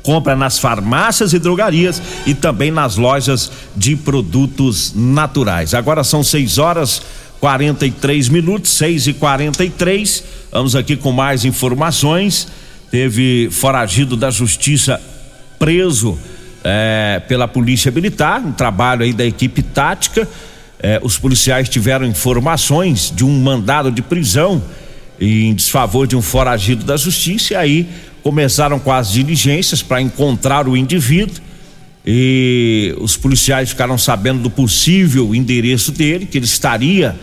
compra 0.02 0.36
nas 0.36 0.56
farmácias 0.56 1.32
e 1.32 1.38
drogarias 1.40 2.00
e 2.24 2.32
também 2.32 2.70
nas 2.70 2.96
lojas 2.96 3.50
de 3.74 3.96
produtos 3.96 4.92
naturais. 4.94 5.74
Agora 5.74 6.04
são 6.04 6.22
6 6.22 6.58
horas 6.58 7.02
43 7.40 8.28
minutos, 8.28 8.70
6 8.70 9.08
e 9.08 9.12
43 9.14 10.24
Vamos 10.52 10.74
aqui 10.74 10.96
com 10.96 11.12
mais 11.12 11.44
informações. 11.44 12.48
Teve 12.90 13.48
foragido 13.50 14.16
da 14.16 14.30
justiça 14.30 15.00
preso 15.58 16.18
é, 16.62 17.20
pela 17.28 17.46
polícia 17.46 17.90
militar, 17.90 18.40
um 18.40 18.52
trabalho 18.52 19.02
aí 19.02 19.12
da 19.12 19.24
equipe 19.24 19.62
tática. 19.62 20.28
É, 20.78 21.00
os 21.02 21.18
policiais 21.18 21.68
tiveram 21.68 22.06
informações 22.06 23.12
de 23.14 23.24
um 23.24 23.40
mandado 23.40 23.90
de 23.90 24.02
prisão 24.02 24.62
em 25.20 25.54
desfavor 25.54 26.06
de 26.06 26.16
um 26.16 26.22
foragido 26.22 26.84
da 26.84 26.96
justiça 26.96 27.54
e 27.54 27.56
aí 27.56 27.88
começaram 28.22 28.78
com 28.78 28.92
as 28.92 29.10
diligências 29.10 29.82
para 29.82 30.00
encontrar 30.00 30.68
o 30.68 30.76
indivíduo 30.76 31.36
e 32.06 32.94
os 33.00 33.16
policiais 33.16 33.70
ficaram 33.70 33.98
sabendo 33.98 34.42
do 34.42 34.50
possível 34.50 35.34
endereço 35.34 35.90
dele, 35.90 36.26
que 36.26 36.38
ele 36.38 36.44
estaria 36.44 37.16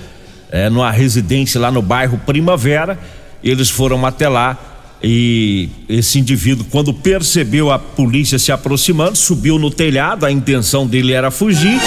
é, 0.51 0.69
numa 0.69 0.91
residência 0.91 1.59
lá 1.59 1.71
no 1.71 1.81
bairro 1.81 2.17
Primavera. 2.25 2.99
Eles 3.41 3.69
foram 3.69 4.05
até 4.05 4.27
lá 4.27 4.72
e 5.03 5.67
esse 5.89 6.17
indivíduo, 6.17 6.65
quando 6.71 6.93
percebeu 6.93 7.69
a 7.69 7.77
polícia 7.77 8.39
se 8.39 8.53
aproximando, 8.53 9.17
subiu 9.17 9.59
no 9.59 9.69
telhado. 9.69 10.25
A 10.25 10.31
intenção 10.31 10.87
dele 10.87 11.11
era 11.11 11.29
fugir, 11.29 11.77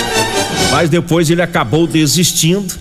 mas 0.71 0.91
depois 0.91 1.31
ele 1.31 1.41
acabou 1.41 1.87
desistindo 1.87 2.75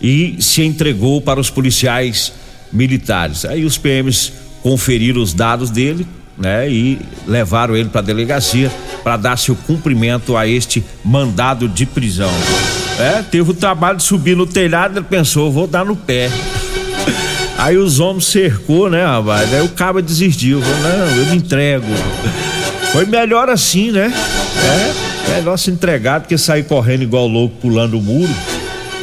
e 0.00 0.36
se 0.38 0.62
entregou 0.62 1.20
para 1.20 1.40
os 1.40 1.50
policiais 1.50 2.32
militares. 2.72 3.44
Aí 3.44 3.64
os 3.64 3.76
PMs 3.76 4.32
conferiram 4.62 5.20
os 5.20 5.34
dados 5.34 5.68
dele, 5.68 6.06
né, 6.38 6.70
e 6.70 6.98
levaram 7.26 7.76
ele 7.76 7.88
para 7.88 8.00
a 8.00 8.04
delegacia 8.04 8.70
para 9.02 9.16
dar 9.16 9.36
seu 9.36 9.54
cumprimento 9.54 10.36
a 10.36 10.46
este 10.46 10.82
mandado 11.04 11.68
de 11.68 11.84
prisão. 11.84 12.30
É, 12.98 13.22
teve 13.22 13.50
o 13.50 13.54
trabalho 13.54 13.98
de 13.98 14.04
subir 14.04 14.36
no 14.36 14.46
telhado, 14.46 14.98
ele 14.98 15.06
pensou, 15.06 15.50
vou 15.50 15.66
dar 15.66 15.84
no 15.84 15.96
pé. 15.96 16.30
Aí 17.62 17.76
os 17.76 18.00
homens 18.00 18.24
cercou, 18.26 18.90
né, 18.90 19.04
rapaz? 19.04 19.54
Aí 19.54 19.62
o 19.62 19.68
cabo 19.68 20.02
desistiu, 20.02 20.60
falou, 20.60 20.80
não, 20.80 21.16
eu 21.16 21.26
me 21.26 21.36
entrego. 21.36 21.86
Foi 22.90 23.06
melhor 23.06 23.48
assim, 23.48 23.92
né? 23.92 24.12
É, 24.64 25.34
melhor 25.36 25.56
se 25.56 25.70
entregar 25.70 26.18
do 26.18 26.26
que 26.26 26.36
sair 26.36 26.64
correndo 26.64 27.04
igual 27.04 27.28
louco 27.28 27.54
pulando 27.60 27.96
o 27.96 28.02
muro. 28.02 28.32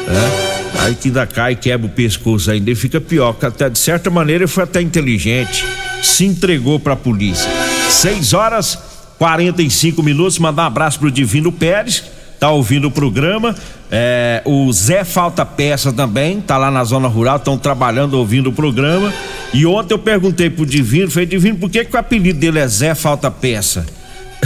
Né? 0.05 0.31
Aí 0.79 0.93
que 0.93 1.07
ainda 1.07 1.25
cai 1.25 1.55
quebra 1.55 1.87
o 1.87 1.89
pescoço 1.89 2.51
ainda. 2.51 2.69
E 2.69 2.75
fica 2.75 2.99
pior, 2.99 3.31
porque 3.31 3.45
até, 3.45 3.69
de 3.69 3.79
certa 3.79 4.09
maneira 4.09 4.43
ele 4.43 4.51
foi 4.51 4.65
até 4.65 4.81
inteligente. 4.81 5.65
Se 6.03 6.25
entregou 6.25 6.81
pra 6.81 6.97
polícia. 6.97 7.49
6 7.89 8.33
horas 8.33 8.77
45 9.17 10.03
minutos. 10.03 10.37
Mandar 10.37 10.63
um 10.63 10.67
abraço 10.67 10.99
pro 10.99 11.09
Divino 11.09 11.49
Pérez 11.49 12.03
tá 12.39 12.49
ouvindo 12.51 12.87
o 12.87 12.91
programa. 12.91 13.55
É, 13.91 14.41
o 14.45 14.71
Zé 14.71 15.03
Falta 15.03 15.45
Peça 15.45 15.91
também, 15.91 16.39
tá 16.39 16.57
lá 16.57 16.69
na 16.71 16.83
zona 16.83 17.07
rural, 17.07 17.37
estão 17.37 17.57
trabalhando, 17.57 18.13
ouvindo 18.13 18.49
o 18.49 18.53
programa. 18.53 19.13
E 19.53 19.65
ontem 19.65 19.93
eu 19.93 19.99
perguntei 19.99 20.49
pro 20.49 20.65
Divino, 20.65 21.09
falei, 21.09 21.25
Divino, 21.25 21.57
por 21.57 21.69
que, 21.69 21.83
que 21.83 21.95
o 21.95 21.99
apelido 21.99 22.39
dele 22.39 22.59
é 22.59 22.67
Zé 22.67 22.95
Falta 22.95 23.29
Peça? 23.29 23.85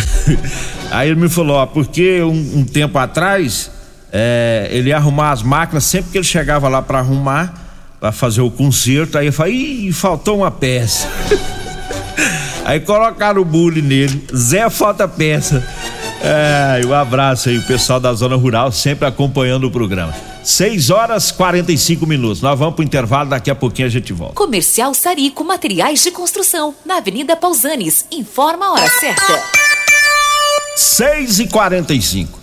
Aí 0.91 1.09
ele 1.09 1.19
me 1.19 1.29
falou, 1.29 1.57
ó, 1.57 1.65
porque 1.65 2.21
um, 2.21 2.59
um 2.59 2.65
tempo 2.65 2.97
atrás 2.97 3.69
é, 4.11 4.67
ele 4.71 4.89
ia 4.89 4.97
arrumar 4.97 5.31
as 5.31 5.41
máquinas, 5.41 5.83
sempre 5.83 6.11
que 6.11 6.17
ele 6.19 6.25
chegava 6.25 6.69
lá 6.69 6.81
para 6.81 6.99
arrumar, 6.99 7.53
para 7.99 8.11
fazer 8.11 8.41
o 8.41 8.51
conserto, 8.51 9.17
aí 9.17 9.27
eu 9.27 9.33
falei, 9.33 9.53
ih, 9.55 9.91
faltou 9.91 10.37
uma 10.37 10.51
peça. 10.51 11.07
aí 12.63 12.79
colocaram 12.79 13.41
o 13.41 13.45
bullying 13.45 13.81
nele, 13.81 14.23
Zé 14.35 14.69
Falta 14.69 15.07
Peça. 15.07 15.67
É, 16.25 16.81
um 16.85 16.93
abraço 16.93 17.49
aí, 17.49 17.57
o 17.57 17.67
pessoal 17.67 17.99
da 17.99 18.13
Zona 18.13 18.37
Rural, 18.37 18.71
sempre 18.71 19.05
acompanhando 19.05 19.67
o 19.67 19.71
programa. 19.71 20.13
6 20.41 20.89
horas 20.89 21.31
45 21.31 22.07
minutos. 22.07 22.41
Nós 22.41 22.57
vamos 22.57 22.75
pro 22.75 22.83
intervalo, 22.83 23.29
daqui 23.29 23.51
a 23.51 23.55
pouquinho 23.55 23.87
a 23.87 23.91
gente 23.91 24.13
volta. 24.13 24.35
Comercial 24.35 24.93
Sarico 24.93 25.43
Materiais 25.43 26.01
de 26.01 26.11
Construção, 26.11 26.73
na 26.85 26.97
Avenida 26.97 27.35
Pausanes. 27.35 28.05
Informa 28.09 28.67
a 28.67 28.71
hora 28.71 28.89
certa. 28.89 29.43
6 30.77 31.39
e 31.39 31.47
45 31.47 32.42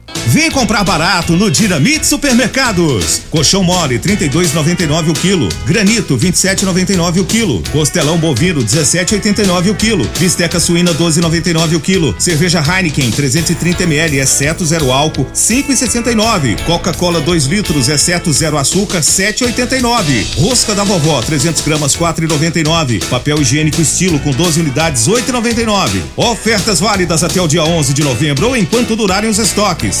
Vem 0.27 0.49
comprar 0.49 0.83
barato 0.85 1.35
no 1.35 1.51
Dinamite 1.51 2.07
Supermercados. 2.07 3.21
Colchão 3.29 3.63
mole 3.63 3.99
32,99 3.99 5.09
o 5.09 5.13
quilo. 5.13 5.49
Granito 5.65 6.17
27,99 6.17 7.19
o 7.19 7.25
quilo. 7.25 7.61
Costelão 7.71 8.17
bovino 8.17 8.63
17,89 8.63 9.71
o 9.71 9.75
quilo. 9.75 10.09
Bisteca 10.17 10.57
suína 10.59 10.93
12,99 10.93 11.75
o 11.75 11.79
quilo. 11.81 12.15
Cerveja 12.17 12.63
Heineken 12.65 13.11
330 13.11 13.83
ml 13.83 14.19
exceto 14.19 14.65
zero 14.65 14.91
álcool 14.91 15.27
5,69. 15.35 16.63
Coca-Cola 16.63 17.19
2 17.19 17.45
litros 17.45 17.89
exceto 17.89 18.31
zero 18.31 18.57
açúcar 18.57 19.01
7,89. 19.01 20.37
Rosca 20.37 20.73
da 20.73 20.85
vovó 20.85 21.21
300 21.21 21.61
gramas 21.61 21.95
4,99. 21.95 23.03
Papel 23.09 23.41
higiênico 23.41 23.81
estilo 23.81 24.17
com 24.19 24.31
12 24.31 24.61
unidades 24.61 25.09
8,99. 25.09 26.01
Ofertas 26.15 26.79
válidas 26.79 27.21
até 27.21 27.41
o 27.41 27.47
dia 27.47 27.63
11 27.63 27.93
de 27.93 28.03
novembro 28.03 28.47
ou 28.47 28.55
enquanto 28.55 28.95
durarem 28.95 29.29
os 29.29 29.39
estoques. 29.39 30.00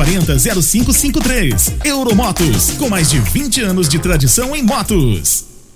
99240 0.01 0.61
0553. 0.61 1.73
Euromotos, 1.85 2.71
com 2.71 2.89
mais 2.89 3.09
de 3.09 3.19
20 3.19 3.61
anos 3.61 3.87
de 3.87 3.99
tradição 3.99 4.55
em 4.55 4.63
motos. 4.63 5.50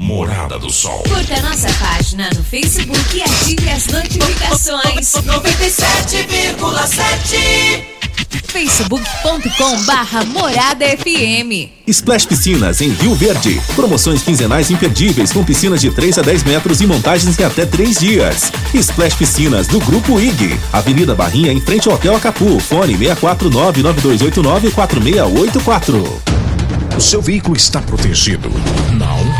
Morada 0.00 0.58
do 0.58 0.70
Sol. 0.70 1.02
Curta 1.02 1.42
nossa 1.42 1.70
página 1.74 2.30
no 2.34 2.42
Facebook 2.42 2.98
e 3.14 3.22
ative 3.22 3.68
as 3.68 3.86
notificações. 3.86 5.12
97,7 5.12 7.84
facebook.com 8.46 9.84
barra 9.84 10.24
Morada 10.24 10.86
FM 10.86 11.68
Splash 11.86 12.24
Piscinas 12.24 12.80
em 12.80 12.88
Rio 12.88 13.14
Verde. 13.14 13.60
Promoções 13.76 14.22
quinzenais 14.22 14.70
imperdíveis 14.70 15.32
com 15.32 15.44
piscinas 15.44 15.82
de 15.82 15.90
3 15.90 16.16
a 16.18 16.22
10 16.22 16.44
metros 16.44 16.80
e 16.80 16.86
montagens 16.86 17.38
em 17.38 17.44
até 17.44 17.66
3 17.66 17.98
dias. 17.98 18.50
Splash 18.72 19.16
Piscinas 19.16 19.66
do 19.66 19.78
Grupo 19.80 20.18
IG. 20.18 20.58
Avenida 20.72 21.14
Barrinha 21.14 21.52
em 21.52 21.60
frente 21.60 21.90
ao 21.90 21.96
Hotel 21.96 22.16
Acapu. 22.16 22.58
Fone 22.58 22.96
649 22.96 23.82
9289 23.82 24.70
4684. 24.70 26.22
O 26.96 27.00
seu 27.00 27.20
veículo 27.20 27.54
está 27.54 27.82
protegido? 27.82 28.48
Não? 28.92 29.39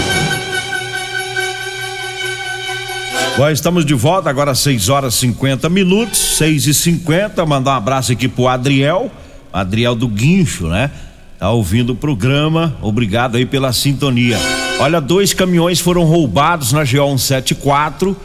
Bom, 3.37 3.49
estamos 3.49 3.85
de 3.85 3.93
volta 3.93 4.29
agora 4.29 4.51
às 4.51 4.59
6 4.59 4.89
horas 4.89 5.15
50 5.15 5.69
minutos, 5.69 6.19
6 6.37 6.67
e 6.67 6.73
50 6.73 7.45
Mandar 7.45 7.75
um 7.75 7.77
abraço 7.77 8.11
aqui 8.11 8.27
pro 8.27 8.49
Adriel, 8.49 9.09
Adriel 9.53 9.95
do 9.95 10.07
Guincho, 10.07 10.67
né? 10.67 10.91
Tá 11.39 11.49
ouvindo 11.49 11.93
o 11.93 11.95
programa, 11.95 12.77
obrigado 12.81 13.37
aí 13.37 13.45
pela 13.45 13.71
sintonia. 13.71 14.37
Olha, 14.79 14.99
dois 14.99 15.33
caminhões 15.33 15.79
foram 15.79 16.03
roubados 16.03 16.73
na 16.73 16.81
GO 16.81 17.17
174, 17.17 18.15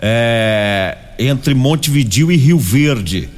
é, 0.00 0.96
entre 1.18 1.52
Montevidil 1.52 2.30
e 2.30 2.36
Rio 2.36 2.58
Verde. 2.58 3.28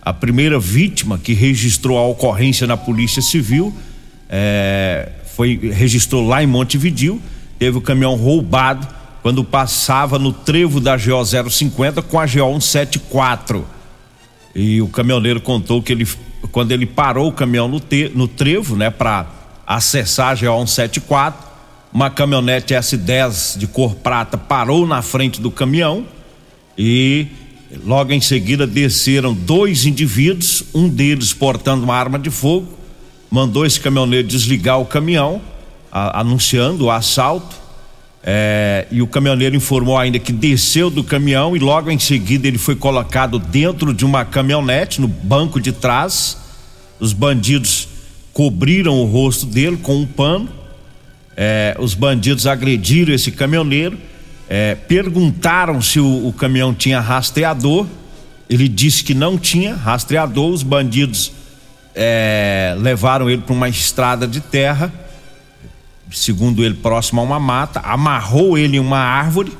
a 0.00 0.12
primeira 0.12 0.60
vítima 0.60 1.18
que 1.18 1.34
registrou 1.34 1.98
a 1.98 2.06
ocorrência 2.06 2.66
na 2.66 2.76
Polícia 2.76 3.20
Civil 3.20 3.74
é, 4.28 5.10
foi 5.36 5.56
registrou 5.72 6.26
lá 6.26 6.42
em 6.42 6.46
Montevidil, 6.46 7.20
teve 7.58 7.76
o 7.76 7.80
caminhão 7.80 8.14
roubado 8.14 9.01
quando 9.22 9.44
passava 9.44 10.18
no 10.18 10.32
trevo 10.32 10.80
da 10.80 10.96
GO 10.96 11.24
050 11.50 12.02
com 12.02 12.18
a 12.18 12.26
GO 12.26 12.60
174. 12.60 13.64
E 14.54 14.82
o 14.82 14.88
caminhoneiro 14.88 15.40
contou 15.40 15.80
que 15.80 15.92
ele 15.92 16.06
quando 16.50 16.72
ele 16.72 16.86
parou 16.86 17.28
o 17.28 17.32
caminhão 17.32 17.68
no, 17.68 17.78
te, 17.78 18.10
no 18.14 18.26
trevo, 18.26 18.76
né, 18.76 18.90
para 18.90 19.26
acessar 19.66 20.30
a 20.30 20.34
GO 20.34 20.66
174, 20.66 21.52
uma 21.92 22.10
caminhonete 22.10 22.74
S10 22.74 23.58
de 23.58 23.66
cor 23.66 23.94
prata 23.94 24.36
parou 24.36 24.86
na 24.86 25.02
frente 25.02 25.40
do 25.40 25.50
caminhão 25.50 26.06
e 26.76 27.26
logo 27.84 28.12
em 28.12 28.20
seguida 28.20 28.66
desceram 28.66 29.32
dois 29.32 29.84
indivíduos, 29.86 30.64
um 30.74 30.88
deles 30.88 31.32
portando 31.32 31.84
uma 31.84 31.94
arma 31.94 32.18
de 32.18 32.30
fogo, 32.30 32.66
mandou 33.30 33.64
esse 33.64 33.80
caminhoneiro 33.80 34.26
desligar 34.26 34.80
o 34.80 34.86
caminhão, 34.86 35.40
a, 35.90 36.20
anunciando 36.20 36.86
o 36.86 36.90
assalto. 36.90 37.61
É, 38.24 38.86
e 38.90 39.02
o 39.02 39.06
caminhoneiro 39.06 39.56
informou 39.56 39.98
ainda 39.98 40.16
que 40.16 40.32
desceu 40.32 40.88
do 40.88 41.02
caminhão 41.02 41.56
e 41.56 41.58
logo 41.58 41.90
em 41.90 41.98
seguida 41.98 42.46
ele 42.46 42.58
foi 42.58 42.76
colocado 42.76 43.36
dentro 43.36 43.92
de 43.92 44.04
uma 44.04 44.24
caminhonete 44.24 45.00
no 45.00 45.08
banco 45.08 45.60
de 45.60 45.72
trás. 45.72 46.38
Os 47.00 47.12
bandidos 47.12 47.88
cobriram 48.32 49.00
o 49.00 49.06
rosto 49.06 49.44
dele 49.44 49.76
com 49.76 49.96
um 49.96 50.06
pano. 50.06 50.48
É, 51.36 51.76
os 51.80 51.94
bandidos 51.94 52.46
agrediram 52.46 53.12
esse 53.12 53.32
caminhoneiro, 53.32 53.98
é, 54.48 54.74
perguntaram 54.74 55.80
se 55.82 55.98
o, 55.98 56.28
o 56.28 56.32
caminhão 56.32 56.72
tinha 56.72 57.00
rastreador. 57.00 57.86
Ele 58.48 58.68
disse 58.68 59.02
que 59.02 59.14
não 59.14 59.36
tinha 59.36 59.74
rastreador. 59.74 60.52
Os 60.52 60.62
bandidos 60.62 61.32
é, 61.92 62.76
levaram 62.78 63.28
ele 63.28 63.42
para 63.42 63.54
uma 63.54 63.68
estrada 63.68 64.28
de 64.28 64.40
terra 64.40 64.92
segundo 66.12 66.64
ele, 66.64 66.74
próximo 66.74 67.20
a 67.20 67.24
uma 67.24 67.40
mata, 67.40 67.80
amarrou 67.80 68.56
ele 68.58 68.76
em 68.76 68.80
uma 68.80 68.98
árvore. 68.98 69.52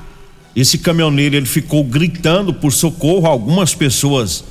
Esse 0.55 0.79
caminhoneiro 0.79 1.37
ele 1.37 1.47
ficou 1.47 1.83
gritando 1.83 2.53
por 2.53 2.73
socorro. 2.73 3.27
Algumas 3.27 3.75
pessoas 3.75 4.45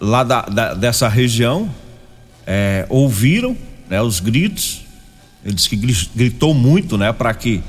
lá 0.00 0.22
da, 0.22 0.42
da, 0.42 0.74
dessa 0.74 1.08
região 1.08 1.72
é, 2.46 2.86
ouviram 2.88 3.56
né, 3.88 4.00
os 4.00 4.20
gritos. 4.20 4.82
Ele 5.44 5.54
disse 5.54 5.68
que 5.68 5.76
gritou 6.14 6.52
muito, 6.52 6.98
né, 6.98 7.12
para 7.12 7.32
que 7.32 7.62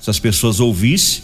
essas 0.00 0.18
pessoas 0.18 0.60
ouvissem. 0.60 1.22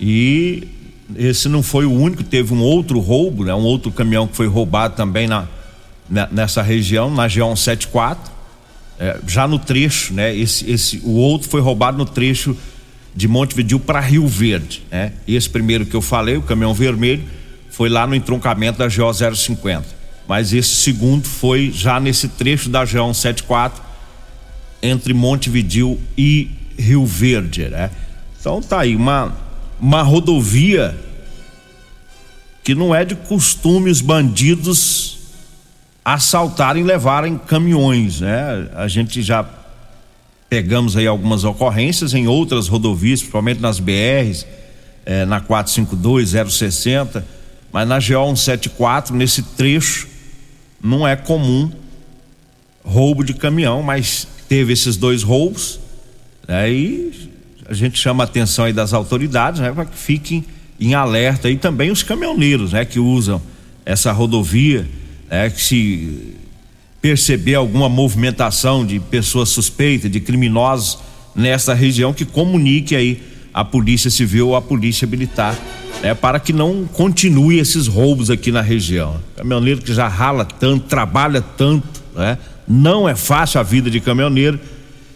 E 0.00 0.68
esse 1.16 1.48
não 1.48 1.62
foi 1.62 1.86
o 1.86 1.92
único, 1.92 2.24
teve 2.24 2.52
um 2.52 2.60
outro 2.60 2.98
roubo, 2.98 3.44
né? 3.44 3.54
Um 3.54 3.62
outro 3.62 3.92
caminhão 3.92 4.26
que 4.26 4.36
foi 4.36 4.48
roubado 4.48 4.96
também 4.96 5.28
na, 5.28 5.46
nessa 6.30 6.62
região, 6.62 7.10
na 7.10 7.28
G174, 7.28 8.18
é, 8.98 9.20
já 9.26 9.46
no 9.46 9.58
trecho, 9.58 10.12
né? 10.12 10.34
Esse, 10.34 10.70
esse, 10.70 11.00
o 11.04 11.12
outro 11.12 11.48
foi 11.48 11.60
roubado 11.60 11.96
no 11.96 12.04
trecho 12.04 12.56
de 13.14 13.28
Montevideo 13.28 13.78
para 13.78 14.00
Rio 14.00 14.26
Verde, 14.26 14.82
né? 14.90 15.12
Esse 15.26 15.48
primeiro 15.48 15.86
que 15.86 15.94
eu 15.94 16.02
falei, 16.02 16.36
o 16.36 16.42
caminhão 16.42 16.74
vermelho, 16.74 17.22
foi 17.74 17.88
lá 17.88 18.06
no 18.06 18.14
entroncamento 18.14 18.78
da 18.78 18.86
GO 18.86 19.12
050. 19.12 19.84
Mas 20.28 20.52
esse 20.52 20.76
segundo 20.76 21.26
foi 21.26 21.72
já 21.72 21.98
nesse 21.98 22.28
trecho 22.28 22.68
da 22.68 22.84
GO 22.84 23.12
174 23.12 23.82
entre 24.80 25.12
Montevidil 25.12 26.00
e 26.16 26.50
Rio 26.78 27.04
Verde, 27.04 27.68
né? 27.68 27.90
Então 28.38 28.62
tá 28.62 28.80
aí 28.80 28.94
uma 28.94 29.34
uma 29.80 30.02
rodovia 30.02 30.96
que 32.62 32.76
não 32.76 32.94
é 32.94 33.04
de 33.04 33.16
costume 33.16 33.90
os 33.90 34.00
bandidos 34.00 35.18
assaltarem 36.04 36.82
e 36.84 36.86
levarem 36.86 37.36
caminhões, 37.36 38.20
né? 38.20 38.68
A 38.76 38.86
gente 38.86 39.20
já 39.20 39.44
pegamos 40.48 40.96
aí 40.96 41.08
algumas 41.08 41.42
ocorrências 41.42 42.14
em 42.14 42.28
outras 42.28 42.68
rodovias, 42.68 43.18
principalmente 43.18 43.60
nas 43.60 43.80
BRs, 43.80 44.46
eh, 45.04 45.24
na 45.24 45.40
452, 45.40 46.30
060 46.30 47.43
mas 47.74 47.88
na 47.88 47.96
GO 47.96 48.36
174, 48.36 49.16
nesse 49.16 49.42
trecho, 49.42 50.06
não 50.80 51.04
é 51.04 51.16
comum 51.16 51.72
roubo 52.84 53.24
de 53.24 53.34
caminhão, 53.34 53.82
mas 53.82 54.28
teve 54.48 54.72
esses 54.72 54.96
dois 54.96 55.24
roubos, 55.24 55.80
né? 56.46 56.70
E 56.70 57.30
a 57.66 57.74
gente 57.74 57.98
chama 57.98 58.22
a 58.22 58.26
atenção 58.26 58.66
aí 58.66 58.72
das 58.72 58.92
autoridades, 58.92 59.60
né? 59.60 59.72
Para 59.72 59.86
que 59.86 59.98
fiquem 59.98 60.44
em 60.78 60.94
alerta 60.94 61.50
e 61.50 61.56
também 61.56 61.90
os 61.90 62.04
caminhoneiros, 62.04 62.74
né? 62.74 62.84
Que 62.84 63.00
usam 63.00 63.42
essa 63.84 64.12
rodovia, 64.12 64.88
né? 65.28 65.50
Que 65.50 65.60
se 65.60 66.36
perceber 67.02 67.56
alguma 67.56 67.88
movimentação 67.88 68.86
de 68.86 69.00
pessoas 69.00 69.48
suspeitas, 69.48 70.08
de 70.08 70.20
criminosos 70.20 71.00
nessa 71.34 71.74
região, 71.74 72.14
que 72.14 72.24
comunique 72.24 72.94
aí 72.94 73.20
a 73.54 73.64
Polícia 73.64 74.10
Civil 74.10 74.48
ou 74.48 74.56
a 74.56 74.60
Polícia 74.60 75.06
Militar 75.06 75.56
né, 76.02 76.12
para 76.12 76.38
que 76.38 76.52
não 76.52 76.84
continue 76.84 77.58
esses 77.58 77.86
roubos 77.86 78.28
aqui 78.28 78.52
na 78.52 78.60
região. 78.60 79.16
Caminhoneiro 79.36 79.80
que 79.80 79.94
já 79.94 80.06
rala 80.06 80.44
tanto, 80.44 80.86
trabalha 80.86 81.40
tanto, 81.40 82.02
né? 82.14 82.36
Não 82.68 83.08
é 83.08 83.14
fácil 83.14 83.60
a 83.60 83.62
vida 83.62 83.90
de 83.90 84.00
caminhoneiro 84.00 84.60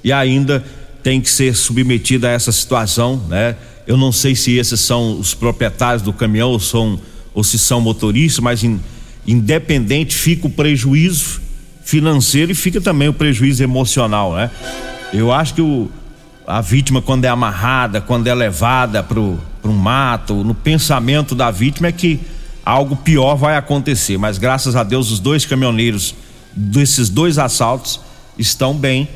e 0.02 0.12
ainda 0.12 0.64
tem 1.02 1.20
que 1.20 1.30
ser 1.30 1.54
submetido 1.54 2.26
a 2.26 2.30
essa 2.30 2.52
situação, 2.52 3.22
né? 3.28 3.56
Eu 3.86 3.96
não 3.96 4.12
sei 4.12 4.34
se 4.34 4.56
esses 4.56 4.80
são 4.80 5.18
os 5.18 5.34
proprietários 5.34 6.02
do 6.02 6.12
caminhão 6.12 6.50
ou, 6.50 6.60
são, 6.60 7.00
ou 7.34 7.42
se 7.42 7.58
são 7.58 7.80
motoristas, 7.80 8.42
mas 8.42 8.62
in, 8.62 8.78
independente 9.26 10.14
fica 10.14 10.46
o 10.46 10.50
prejuízo 10.50 11.40
financeiro 11.84 12.52
e 12.52 12.54
fica 12.54 12.80
também 12.80 13.08
o 13.08 13.14
prejuízo 13.14 13.62
emocional, 13.62 14.34
né? 14.34 14.50
Eu 15.12 15.32
acho 15.32 15.54
que 15.54 15.62
o, 15.62 15.90
a 16.48 16.62
vítima 16.62 17.02
quando 17.02 17.26
é 17.26 17.28
amarrada, 17.28 18.00
quando 18.00 18.26
é 18.26 18.34
levada 18.34 19.02
para 19.02 19.20
um 19.20 19.72
mato, 19.74 20.42
no 20.42 20.54
pensamento 20.54 21.34
da 21.34 21.50
vítima 21.50 21.88
é 21.88 21.92
que 21.92 22.18
algo 22.64 22.96
pior 22.96 23.34
vai 23.34 23.54
acontecer. 23.54 24.16
Mas 24.16 24.38
graças 24.38 24.74
a 24.74 24.82
Deus 24.82 25.10
os 25.10 25.20
dois 25.20 25.44
caminhoneiros 25.44 26.14
desses 26.56 27.10
dois 27.10 27.38
assaltos 27.38 28.00
estão 28.38 28.74
bem 28.74 29.06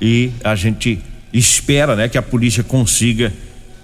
e 0.00 0.32
a 0.44 0.54
gente 0.54 1.00
espera, 1.32 1.96
né, 1.96 2.10
que 2.10 2.18
a 2.18 2.22
polícia 2.22 2.62
consiga 2.62 3.32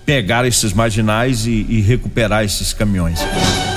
pegar 0.04 0.46
esses 0.46 0.74
marginais 0.74 1.46
e, 1.46 1.64
e 1.66 1.80
recuperar 1.80 2.44
esses 2.44 2.74
caminhões. 2.74 3.20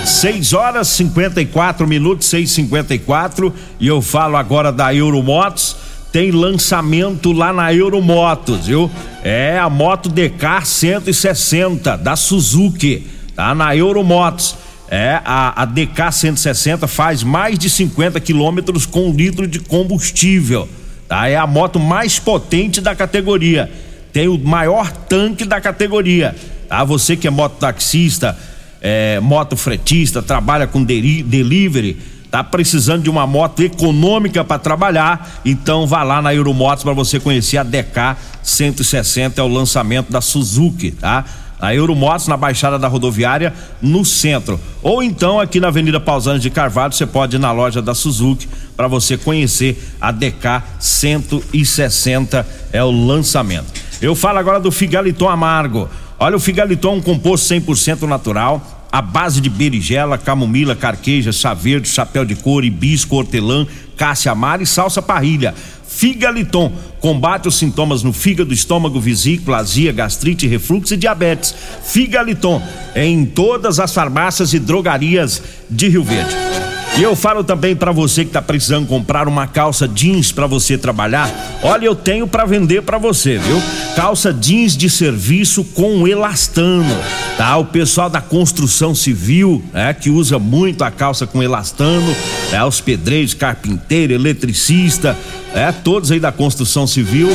6 0.05 0.51
horas 0.51 0.89
54 0.89 1.87
minutos, 1.87 2.27
6:54 2.27 3.53
e 3.79 3.87
eu 3.87 4.01
falo 4.01 4.35
agora 4.35 4.73
da 4.73 4.93
Euromotos 4.93 5.77
tem 6.11 6.29
lançamento 6.29 7.31
lá 7.31 7.53
na 7.53 7.73
Euromotos, 7.73 8.67
viu? 8.67 8.91
É 9.23 9.57
a 9.57 9.69
moto 9.69 10.09
DK 10.09 10.65
160 10.65 11.97
da 11.97 12.15
Suzuki, 12.15 13.07
tá 13.35 13.55
na 13.55 13.75
Euromotos. 13.75 14.55
É, 14.89 15.21
a, 15.23 15.61
a 15.61 15.65
DK 15.65 16.11
160 16.11 16.85
faz 16.85 17.23
mais 17.23 17.57
de 17.57 17.69
50 17.69 18.19
quilômetros 18.19 18.85
com 18.85 19.09
litro 19.11 19.47
de 19.47 19.59
combustível, 19.59 20.67
tá? 21.07 21.29
É 21.29 21.37
a 21.37 21.47
moto 21.47 21.79
mais 21.79 22.19
potente 22.19 22.81
da 22.81 22.93
categoria. 22.93 23.71
Tem 24.11 24.27
o 24.27 24.37
maior 24.37 24.91
tanque 24.91 25.45
da 25.45 25.61
categoria, 25.61 26.35
tá? 26.67 26.83
Você 26.83 27.15
que 27.15 27.25
é 27.25 27.31
mototaxista, 27.31 28.37
é, 28.81 29.17
moto 29.21 29.55
fretista, 29.55 30.21
trabalha 30.21 30.67
com 30.67 30.83
delivery, 30.83 31.97
Tá 32.31 32.41
precisando 32.41 33.03
de 33.03 33.09
uma 33.09 33.27
moto 33.27 33.61
econômica 33.61 34.41
para 34.41 34.57
trabalhar? 34.57 35.41
Então 35.43 35.85
vá 35.85 36.01
lá 36.01 36.21
na 36.21 36.33
Euromotos 36.33 36.81
para 36.81 36.93
você 36.93 37.19
conhecer 37.19 37.57
a 37.57 37.63
DK 37.63 38.15
160 38.41 39.41
é 39.41 39.43
o 39.43 39.49
lançamento 39.49 40.09
da 40.09 40.21
Suzuki, 40.21 40.91
tá? 40.91 41.25
A 41.59 41.75
Euromotos 41.75 42.27
na 42.27 42.37
Baixada 42.37 42.79
da 42.79 42.87
Rodoviária, 42.87 43.53
no 43.81 44.05
centro. 44.05 44.57
Ou 44.81 45.03
então 45.03 45.41
aqui 45.41 45.59
na 45.59 45.67
Avenida 45.67 45.99
Pausanes 45.99 46.41
de 46.41 46.49
Carvalho, 46.49 46.93
você 46.93 47.05
pode 47.05 47.35
ir 47.35 47.39
na 47.39 47.51
loja 47.51 47.81
da 47.81 47.93
Suzuki 47.93 48.47
para 48.77 48.87
você 48.87 49.17
conhecer 49.17 49.93
a 49.99 50.11
DK 50.11 50.63
160 50.79 52.47
é 52.71 52.81
o 52.81 52.89
lançamento. 52.89 53.67
Eu 54.01 54.15
falo 54.15 54.39
agora 54.39 54.59
do 54.59 54.71
Figaliton 54.71 55.27
Amargo. 55.27 55.89
Olha, 56.17 56.37
o 56.37 56.39
Figaliton 56.39 56.93
é 56.93 56.97
um 56.97 57.01
composto 57.01 57.53
100% 57.53 58.03
natural 58.03 58.80
a 58.91 59.01
base 59.01 59.39
de 59.39 59.49
berigela, 59.49 60.17
camomila, 60.17 60.75
carqueja, 60.75 61.31
chá 61.31 61.53
verde, 61.53 61.87
chapéu 61.87 62.25
de 62.25 62.35
couro, 62.35 62.65
hibisco, 62.65 63.15
hortelã, 63.15 63.65
cássia 63.95 64.31
amara 64.31 64.61
e 64.61 64.65
salsa 64.65 65.01
parrilha. 65.01 65.55
Figaliton 65.87 66.71
combate 66.99 67.47
os 67.47 67.55
sintomas 67.55 68.01
no 68.03 68.11
fígado, 68.11 68.53
estômago, 68.53 68.99
vesícula, 68.99 69.57
azia, 69.57 69.91
gastrite, 69.91 70.47
refluxo 70.47 70.93
e 70.93 70.97
diabetes. 70.97 71.53
Figaliton 71.83 72.61
em 72.95 73.25
todas 73.25 73.79
as 73.79 73.93
farmácias 73.93 74.53
e 74.53 74.59
drogarias 74.59 75.41
de 75.69 75.87
Rio 75.87 76.03
Verde. 76.03 76.70
E 76.97 77.03
eu 77.03 77.15
falo 77.15 77.43
também 77.43 77.75
para 77.75 77.91
você 77.91 78.23
que 78.23 78.29
está 78.29 78.41
precisando 78.41 78.85
comprar 78.85 79.27
uma 79.27 79.47
calça 79.47 79.87
jeans 79.87 80.31
para 80.31 80.45
você 80.45 80.77
trabalhar. 80.77 81.31
Olha, 81.63 81.85
eu 81.85 81.95
tenho 81.95 82.27
para 82.27 82.45
vender 82.45 82.81
para 82.81 82.97
você, 82.97 83.37
viu? 83.37 83.61
Calça 83.95 84.33
jeans 84.33 84.75
de 84.75 84.89
serviço 84.89 85.63
com 85.63 86.05
elastano, 86.07 86.95
tá? 87.37 87.55
O 87.57 87.65
pessoal 87.65 88.09
da 88.09 88.19
construção 88.19 88.93
civil, 88.93 89.63
né, 89.73 89.93
que 89.93 90.09
usa 90.09 90.37
muito 90.37 90.83
a 90.83 90.91
calça 90.91 91.25
com 91.25 91.41
elastano, 91.41 92.13
é 92.51 92.63
os 92.63 92.81
pedreiros, 92.81 93.33
carpinteiro, 93.33 94.13
eletricista, 94.13 95.17
é 95.55 95.71
todos 95.71 96.11
aí 96.11 96.19
da 96.19 96.31
construção 96.31 96.85
civil. 96.85 97.29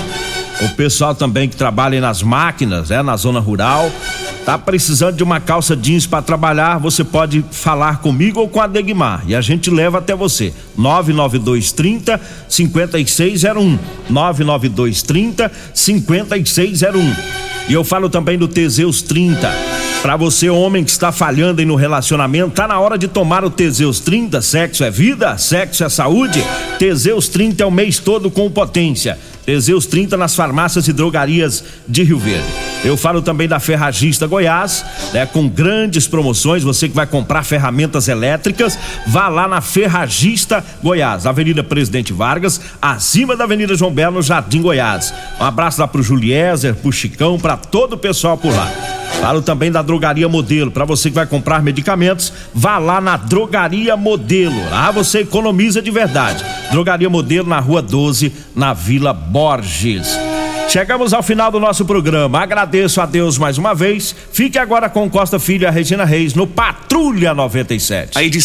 O 0.62 0.68
pessoal 0.70 1.14
também 1.14 1.48
que 1.48 1.56
trabalha 1.56 2.00
nas 2.00 2.22
máquinas, 2.22 2.88
né, 2.88 3.02
na 3.02 3.16
zona 3.16 3.40
rural. 3.40 3.90
Tá 4.44 4.56
precisando 4.56 5.16
de 5.16 5.24
uma 5.24 5.40
calça 5.40 5.76
jeans 5.76 6.06
para 6.06 6.22
trabalhar? 6.22 6.78
Você 6.78 7.02
pode 7.02 7.44
falar 7.50 7.98
comigo 7.98 8.40
ou 8.40 8.48
com 8.48 8.60
a 8.60 8.66
Degmar 8.66 9.24
e 9.26 9.34
a 9.34 9.40
gente 9.40 9.70
leva 9.70 9.98
até 9.98 10.14
você. 10.14 10.54
99230 10.76 12.20
5601. 12.48 13.78
99230 14.08 15.50
5601. 15.74 17.14
E 17.68 17.72
eu 17.72 17.82
falo 17.82 18.08
também 18.08 18.38
do 18.38 18.46
Teseus 18.46 19.02
30. 19.02 19.52
Para 20.00 20.16
você, 20.16 20.48
homem 20.48 20.84
que 20.84 20.90
está 20.90 21.10
falhando 21.10 21.60
aí 21.60 21.66
no 21.66 21.74
relacionamento, 21.74 22.54
tá 22.54 22.68
na 22.68 22.78
hora 22.78 22.96
de 22.96 23.08
tomar 23.08 23.44
o 23.44 23.50
Teseus 23.50 23.98
30. 23.98 24.40
Sexo 24.40 24.84
é 24.84 24.90
vida, 24.90 25.36
sexo 25.36 25.82
é 25.82 25.88
saúde. 25.88 26.44
Teseus 26.78 27.26
30 27.26 27.64
é 27.64 27.66
o 27.66 27.70
mês 27.72 27.98
todo 27.98 28.30
com 28.30 28.48
potência. 28.48 29.18
Teseus 29.46 29.86
30 29.86 30.16
nas 30.16 30.34
farmácias 30.34 30.88
e 30.88 30.92
drogarias 30.92 31.64
de 31.86 32.02
Rio 32.02 32.18
Verde. 32.18 32.44
Eu 32.84 32.96
falo 32.96 33.22
também 33.22 33.48
da 33.48 33.58
Ferragista 33.58 34.26
Goiás, 34.26 34.84
né, 35.12 35.24
com 35.24 35.48
grandes 35.48 36.06
promoções. 36.06 36.62
Você 36.62 36.88
que 36.88 36.94
vai 36.94 37.06
comprar 37.06 37.44
ferramentas 37.44 38.08
elétricas, 38.08 38.78
vá 39.06 39.28
lá 39.28 39.48
na 39.48 39.60
Ferragista 39.60 40.62
Goiás, 40.82 41.26
Avenida 41.26 41.64
Presidente 41.64 42.12
Vargas, 42.12 42.60
acima 42.82 43.36
da 43.36 43.44
Avenida 43.44 43.74
João 43.74 43.92
Belo, 43.92 44.16
no 44.16 44.22
Jardim 44.22 44.62
Goiás. 44.62 45.14
Um 45.40 45.44
abraço 45.44 45.80
lá 45.80 45.88
pro 45.88 46.02
Juliezer, 46.02 46.74
pro 46.74 46.92
Chicão, 46.92 47.38
para 47.38 47.56
todo 47.56 47.94
o 47.94 47.98
pessoal 47.98 48.36
por 48.36 48.54
lá. 48.54 48.70
Falo 49.20 49.40
também 49.42 49.72
da 49.72 49.82
Drogaria 49.82 50.28
Modelo. 50.28 50.70
Para 50.70 50.84
você 50.84 51.08
que 51.08 51.14
vai 51.14 51.26
comprar 51.26 51.62
medicamentos, 51.62 52.32
vá 52.54 52.78
lá 52.78 53.00
na 53.00 53.16
Drogaria 53.16 53.96
Modelo. 53.96 54.70
Lá 54.70 54.90
você 54.90 55.20
economiza 55.20 55.80
de 55.80 55.90
verdade. 55.90 56.44
Drogaria 56.76 57.08
Modelo 57.08 57.48
na 57.48 57.58
Rua 57.58 57.80
12, 57.80 58.30
na 58.54 58.74
Vila 58.74 59.14
Borges. 59.14 60.14
Chegamos 60.68 61.14
ao 61.14 61.22
final 61.22 61.50
do 61.50 61.58
nosso 61.58 61.86
programa. 61.86 62.40
Agradeço 62.40 63.00
a 63.00 63.06
Deus 63.06 63.38
mais 63.38 63.56
uma 63.56 63.74
vez. 63.74 64.14
Fique 64.30 64.58
agora 64.58 64.90
com 64.90 65.08
Costa 65.08 65.38
Filho 65.38 65.62
e 65.62 65.66
a 65.66 65.70
Regina 65.70 66.04
Reis 66.04 66.34
no 66.34 66.46
Patrulha 66.46 67.32
97. 67.32 68.18
A 68.18 68.22
edição 68.22 68.44